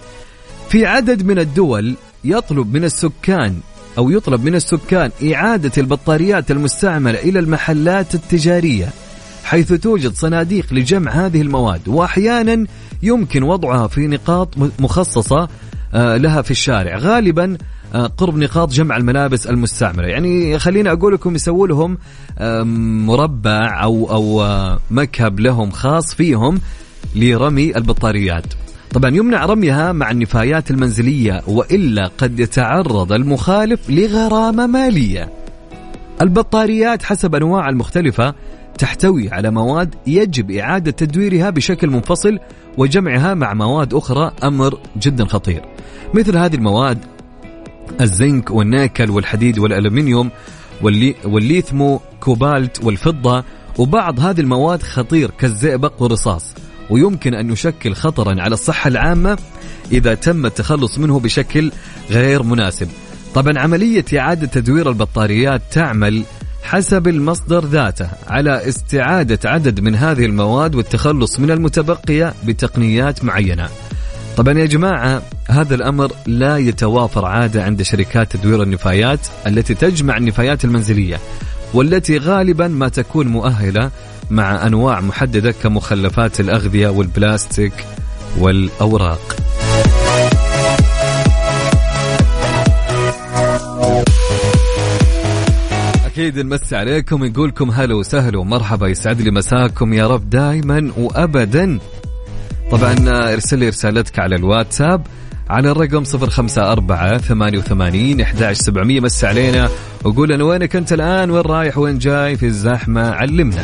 في 0.70 0.86
عدد 0.86 1.24
من 1.24 1.40
الدول 1.40 1.96
يطلب 2.24 2.74
من 2.74 2.84
السكان 2.84 3.60
أو 3.98 4.10
يطلب 4.10 4.44
من 4.44 4.56
السكان 4.56 5.12
إعادة 5.34 5.72
البطاريات 5.78 6.52
المستعملة 6.52 7.20
إلى 7.20 7.40
المحلات 7.40 8.16
التجارية. 8.16 8.90
حيث 9.50 9.74
توجد 9.74 10.14
صناديق 10.14 10.74
لجمع 10.74 11.12
هذه 11.12 11.42
المواد 11.42 11.88
وأحيانا 11.88 12.66
يمكن 13.04 13.44
وضعها 13.44 13.88
في 13.88 14.08
نقاط 14.08 14.54
مخصصة 14.80 15.48
آه، 15.94 16.18
لها 16.18 16.42
في 16.42 16.52
الشارع. 16.52 16.98
غالبا 16.98 17.58
آه، 17.96 18.08
قرب 18.08 18.38
نقاط 18.38 18.72
جمع 18.72 18.98
الملابس 18.98 19.48
المستعمله 19.48 20.08
يعني 20.08 20.60
خليني 20.60 20.92
أقول 20.92 21.14
لكم 21.14 21.36
يسووا 21.36 21.68
لهم 21.68 21.98
مربع 23.06 23.84
أو 23.84 24.12
أو 24.12 24.44
آه، 24.44 24.80
مكهب 24.92 25.40
لهم 25.40 25.72
خاص 25.72 26.16
فيهم 26.16 26.62
لرمي 27.16 27.78
البطاريات. 27.78 28.46
طبعا 28.94 29.16
يمنع 29.16 29.46
رميها 29.46 29.92
مع 29.92 30.12
النفايات 30.12 30.72
المنزلية 30.72 31.42
وإلا 31.48 32.12
قد 32.18 32.40
يتعرض 32.40 33.12
المخالف 33.14 33.90
لغرامة 33.90 34.68
مالية. 34.68 35.30
البطاريات 36.22 37.04
حسب 37.04 37.36
أنواع 37.36 37.70
المختلفة 37.70 38.34
تحتوي 38.80 39.30
على 39.30 39.52
مواد 39.52 39.96
يجب 40.08 40.52
إعادة 40.52 40.92
تدويرها 40.92 41.50
بشكل 41.50 41.90
منفصل 41.90 42.40
وجمعها 42.78 43.34
مع 43.34 43.54
مواد 43.54 43.94
أخرى 43.94 44.32
أمر 44.44 44.80
جدا 44.98 45.26
خطير. 45.26 45.62
مثل 46.14 46.38
هذه 46.38 46.56
المواد 46.56 46.98
الزنك 48.02 48.52
والنيكل 48.52 49.10
والحديد 49.10 49.60
والألمنيوم 49.60 50.30
واللي 50.82 51.16
والليثمو 51.24 52.02
كوبالت 52.20 52.84
والفضة 52.84 53.44
وبعض 53.78 54.20
هذه 54.20 54.42
المواد 54.42 54.84
خطير 54.84 55.32
كالزئبق 55.32 56.02
والرصاص. 56.02 56.56
ويمكن 56.90 57.34
أن 57.34 57.52
يشكل 57.52 57.94
خطرا 57.94 58.42
على 58.42 58.54
الصحة 58.54 58.88
العامة 58.88 59.38
إذا 59.92 60.14
تم 60.14 60.46
التخلص 60.46 60.98
منه 60.98 61.20
بشكل 61.20 61.72
غير 62.12 62.44
مناسب. 62.44 62.88
طبعا 63.34 63.60
عملية 63.60 64.06
إعادة 64.18 64.48
تدوير 64.48 64.90
البطاريات 64.90 65.62
تعمل 65.72 66.24
حسب 66.64 67.08
المصدر 67.08 67.66
ذاته 67.66 68.10
على 68.28 68.68
استعادة 68.68 69.50
عدد 69.50 69.80
من 69.80 69.96
هذه 69.96 70.26
المواد 70.26 70.76
والتخلص 70.76 71.40
من 71.40 71.52
المتبقية 71.52 72.34
بتقنيات 72.46 73.24
معينة. 73.24 73.70
طبعا 74.38 74.60
يا 74.60 74.66
جماعة 74.66 75.22
هذا 75.48 75.76
الأمر 75.76 76.12
لا 76.26 76.58
يتوافر 76.58 77.26
عادة 77.26 77.64
عند 77.64 77.82
شركات 77.82 78.32
تدوير 78.32 78.64
النفايات 78.64 79.20
التي 79.48 79.74
تجمع 79.74 80.18
النفايات 80.18 80.66
المنزلية 80.66 81.20
والتي 81.74 82.18
غالبا 82.18 82.68
ما 82.68 82.90
تكون 82.90 83.28
مؤهلة 83.28 83.92
مع 84.30 84.68
أنواع 84.68 85.02
محددة 85.02 85.52
كمخلفات 85.52 86.40
الأغذية 86.40 86.88
والبلاستيك 86.88 87.74
والأوراق. 88.38 89.36
أكيد 96.20 96.40
نمسي 96.40 96.76
عليكم 96.76 97.26
نقولكم 97.26 97.72
هلا 97.72 97.96
وسهلا 97.96 98.40
ومرحبا 98.40 98.88
يسعد 98.88 99.22
لي 99.22 99.32
مساكم 99.32 99.94
يا 99.94 100.08
رب 100.08 100.30
دائما 100.30 100.92
وابدا. 100.98 101.80
طبعا 102.72 102.96
ارسل 103.34 103.60
لي 103.60 103.70
رسالتك 103.70 104.20
على 104.20 104.36
الواتساب 104.36 105.08
على 105.50 105.72
الرقم 105.72 106.04
054 106.04 107.18
88 107.18 108.22
11700 108.22 109.00
مس 109.00 109.24
علينا 109.24 109.70
وقول 110.04 110.30
لنا 110.30 110.44
وينك 110.44 110.76
أنت 110.76 110.94
الآن؟ 110.94 111.32
وين 111.32 111.42
رايح؟ 111.42 111.78
وين 111.78 111.98
جاي؟ 111.98 112.38
في 112.38 112.46
الزحمة؟ 112.46 113.10
علمنا. 113.12 113.64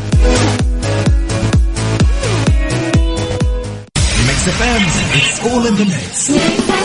It's 5.18 5.38
all 5.46 5.66
in 5.66 5.74
the 5.80 5.84
mix. 5.84 6.75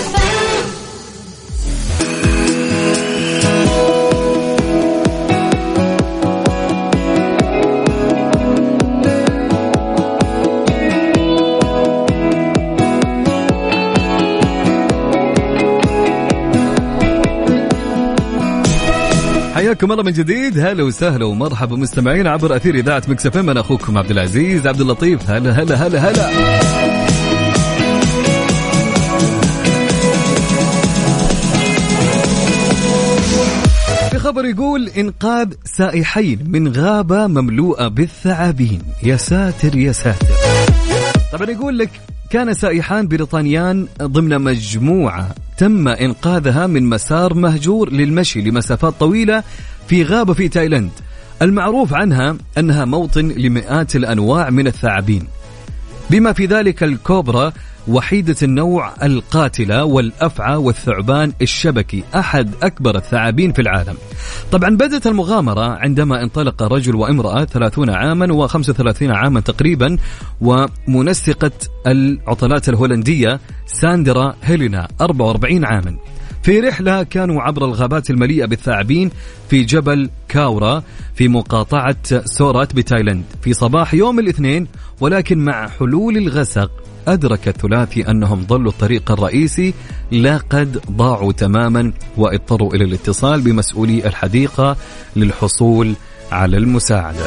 حياكم 19.71 19.91
الله 19.91 20.03
من 20.03 20.11
جديد. 20.11 20.59
هلا 20.59 20.83
وسهلا 20.83 21.25
ومرحبا 21.25 21.75
مستمعين 21.75 22.27
عبر 22.27 22.55
أثير 22.55 22.75
إذاعة 22.75 23.03
مكس 23.07 23.27
أنا 23.27 23.59
أخوكم 23.59 23.97
عبد 23.97 24.11
العزيز 24.11 24.67
عبد 24.67 24.81
اللطيف. 24.81 25.29
هلا 25.29 25.51
هلا 25.51 25.87
هلا 25.87 25.99
هلا. 25.99 26.29
في 34.09 34.19
خبر 34.19 34.45
يقول 34.45 34.89
إنقاذ 34.89 35.53
سائحين 35.65 36.39
من 36.47 36.73
غابة 36.73 37.27
مملوءة 37.27 37.87
بالثعابين. 37.87 38.81
يا 39.03 39.15
ساتر 39.15 39.75
يا 39.75 39.91
ساتر. 39.91 40.35
طبعا 41.33 41.49
يقول 41.49 41.77
لك 41.77 41.89
كان 42.31 42.53
سائحان 42.53 43.07
بريطانيان 43.07 43.87
ضمن 44.01 44.41
مجموعة 44.41 45.35
تم 45.57 45.87
إنقاذها 45.87 46.67
من 46.67 46.89
مسار 46.89 47.33
مهجور 47.33 47.91
للمشي 47.91 48.41
لمسافات 48.41 48.93
طويلة 48.99 49.43
في 49.87 50.03
غابة 50.03 50.33
في 50.33 50.47
تايلاند. 50.47 50.91
المعروف 51.41 51.93
عنها 51.93 52.35
أنها 52.57 52.85
موطن 52.85 53.27
لمئات 53.27 53.95
الأنواع 53.95 54.49
من 54.49 54.67
الثعابين. 54.67 55.27
بما 56.09 56.33
في 56.33 56.45
ذلك 56.45 56.83
الكوبرا 56.83 57.53
وحيدة 57.87 58.35
النوع 58.43 58.93
القاتلة 59.03 59.83
والأفعى 59.83 60.55
والثعبان 60.55 61.33
الشبكي 61.41 62.03
أحد 62.15 62.51
أكبر 62.63 62.95
الثعابين 62.95 63.53
في 63.53 63.61
العالم. 63.61 63.95
طبعا 64.51 64.69
بدأت 64.69 65.07
المغامرة 65.07 65.77
عندما 65.77 66.23
انطلق 66.23 66.63
رجل 66.63 66.95
وامرأة 66.95 67.45
30 67.45 67.89
عاما 67.89 68.47
و35 68.47 69.01
عاما 69.01 69.39
تقريبا 69.39 69.97
ومنسقة 70.41 71.51
العطلات 71.87 72.69
الهولندية 72.69 73.39
ساندرا 73.65 74.35
هيلينا 74.43 74.87
44 75.01 75.65
عاما. 75.65 75.97
في 76.43 76.59
رحلة 76.59 77.03
كانوا 77.03 77.41
عبر 77.41 77.65
الغابات 77.65 78.09
المليئة 78.09 78.45
بالثعابين 78.45 79.11
في 79.49 79.63
جبل 79.63 80.09
كاورا 80.29 80.83
في 81.15 81.27
مقاطعة 81.27 81.95
سورات 82.25 82.75
بتايلاند. 82.75 83.23
في 83.41 83.53
صباح 83.53 83.93
يوم 83.93 84.19
الاثنين 84.19 84.67
ولكن 84.99 85.37
مع 85.37 85.67
حلول 85.67 86.17
الغسق 86.17 86.71
أدرك 87.07 87.47
الثلاثي 87.47 88.01
أنهم 88.09 88.45
ضلوا 88.45 88.71
الطريق 88.71 89.11
الرئيسي 89.11 89.73
لا 90.11 90.37
قد 90.37 90.81
ضاعوا 90.91 91.31
تماما 91.31 91.91
واضطروا 92.17 92.75
إلى 92.75 92.83
الاتصال 92.83 93.41
بمسؤولي 93.41 94.07
الحديقة 94.07 94.77
للحصول 95.15 95.93
على 96.31 96.57
المساعدة. 96.57 97.25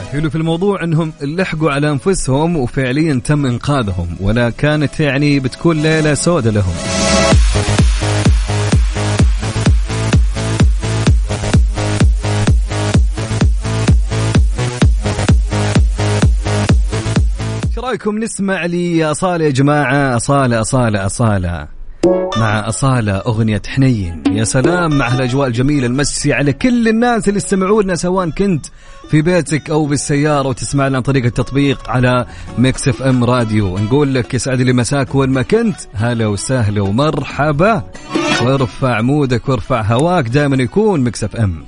الحلو 0.00 0.30
في 0.30 0.36
الموضوع 0.36 0.84
أنهم 0.84 1.12
لحقوا 1.22 1.70
على 1.70 1.90
أنفسهم 1.90 2.56
وفعليا 2.56 3.20
تم 3.24 3.46
إنقاذهم 3.46 4.16
ولا 4.20 4.50
كانت 4.50 5.00
يعني 5.00 5.40
بتكون 5.40 5.82
ليلة 5.82 6.14
سوداء 6.14 6.52
لهم. 6.52 6.74
رأيكم؟ 17.88 18.18
نسمع 18.18 18.66
لي 18.66 19.04
أصالة 19.04 19.44
يا 19.44 19.50
جماعة. 19.50 20.16
أصالة 20.16 20.60
أصالة 20.60 21.06
أصالة. 21.06 21.68
مع 22.36 22.68
أصالة 22.68 23.12
أغنية 23.12 23.62
حنين. 23.66 24.22
يا 24.30 24.44
سلام 24.44 24.98
مع 24.98 25.08
هالأجواء 25.08 25.48
الجميلة 25.48 25.86
المسي 25.86 26.32
على 26.32 26.52
كل 26.52 26.88
الناس 26.88 27.28
اللي 27.28 27.38
استمعوا 27.38 27.82
لنا 27.82 27.94
سواء 27.94 28.30
كنت 28.30 28.66
في 29.10 29.22
بيتك 29.22 29.70
أو 29.70 29.86
بالسيارة 29.86 30.48
وتسمع 30.48 30.88
لنا 30.88 30.96
عن 30.96 31.02
طريق 31.02 31.24
التطبيق 31.24 31.90
على 31.90 32.26
Mix 32.58 32.88
FM 32.88 33.24
Radio. 33.24 33.78
نقول 33.78 34.14
لك 34.14 34.34
يسعد 34.34 34.60
لي 34.60 34.72
مساك 34.72 35.14
وين 35.14 35.30
ما 35.30 35.42
كنت. 35.42 35.80
هلا 35.94 36.26
وسهلا 36.26 36.80
ومرحبا. 36.80 37.82
وارفع 38.42 39.00
mood 39.00 39.38
ك 39.38 39.48
وارفع 39.48 39.82
هواك. 39.82 40.28
دائما 40.28 40.62
يكون 40.62 41.00
Mix 41.00 41.24
FM. 41.24 41.64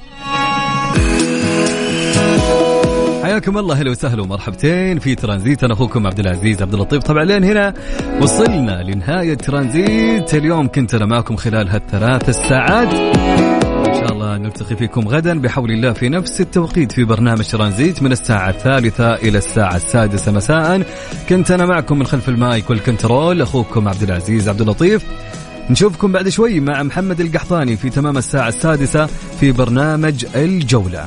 حياكم 3.40 3.59
الله 3.59 3.74
أهلا 3.74 3.90
وسهلا 3.90 4.22
ومرحبتين 4.22 4.98
في 4.98 5.14
ترانزيت. 5.14 5.64
أنا 5.64 5.72
أخوكم 5.74 6.07
عبد 6.07 6.20
العزيز 6.20 6.62
عبد 6.62 6.74
اللطيف. 6.74 7.03
طبعا 7.03 7.24
لين 7.24 7.44
هنا 7.44 7.74
وصلنا 8.20 8.83
لنهاية 8.83 9.35
ترانزيت. 9.35 10.35
اليوم 10.35 10.68
كنت 10.68 10.94
أنا 10.94 11.07
معكم 11.07 11.37
خلال 11.37 11.68
هالثلاث 11.68 12.29
الساعات. 12.29 12.94
إن 12.94 13.94
شاء 13.94 14.12
الله 14.12 14.37
نلتقي 14.37 14.76
فيكم 14.76 15.09
غدا 15.09 15.40
بحول 15.40 15.70
الله 15.70 15.92
في 15.92 16.09
نفس 16.09 16.40
التوقيت 16.40 16.92
في 16.92 17.05
برنامج 17.05 17.44
ترانزيت 17.44 18.03
من 18.03 18.12
الساعة 18.12 18.50
الثالثة 18.50 19.14
إلى 19.14 19.38
الساعة 19.38 19.76
السادسة 19.76 20.33
مساء. 20.33 20.83
كنت 21.29 21.50
أنا 21.50 21.66
معكم 21.66 21.98
من 21.98 22.07
خلف 22.07 22.29
ال 22.29 22.39
mic 22.39 22.70
وال 22.70 22.87
control 22.87 23.42
أخوكم 23.42 23.88
عبد 23.88 24.03
العزيز 24.03 24.48
عبد 24.48 24.61
اللطيف. 24.61 25.05
نشوفكم 25.70 26.12
بعد 26.12 26.29
شوي 26.29 26.61
مع 26.61 26.83
محمد 26.83 27.20
القحطاني 27.20 27.76
في 27.76 27.90
تمام 27.90 28.18
الساعة 28.18 28.48
السادسة 28.48 29.07
في 29.40 29.53
برنامج 29.53 30.26
الجولة. 30.35 31.07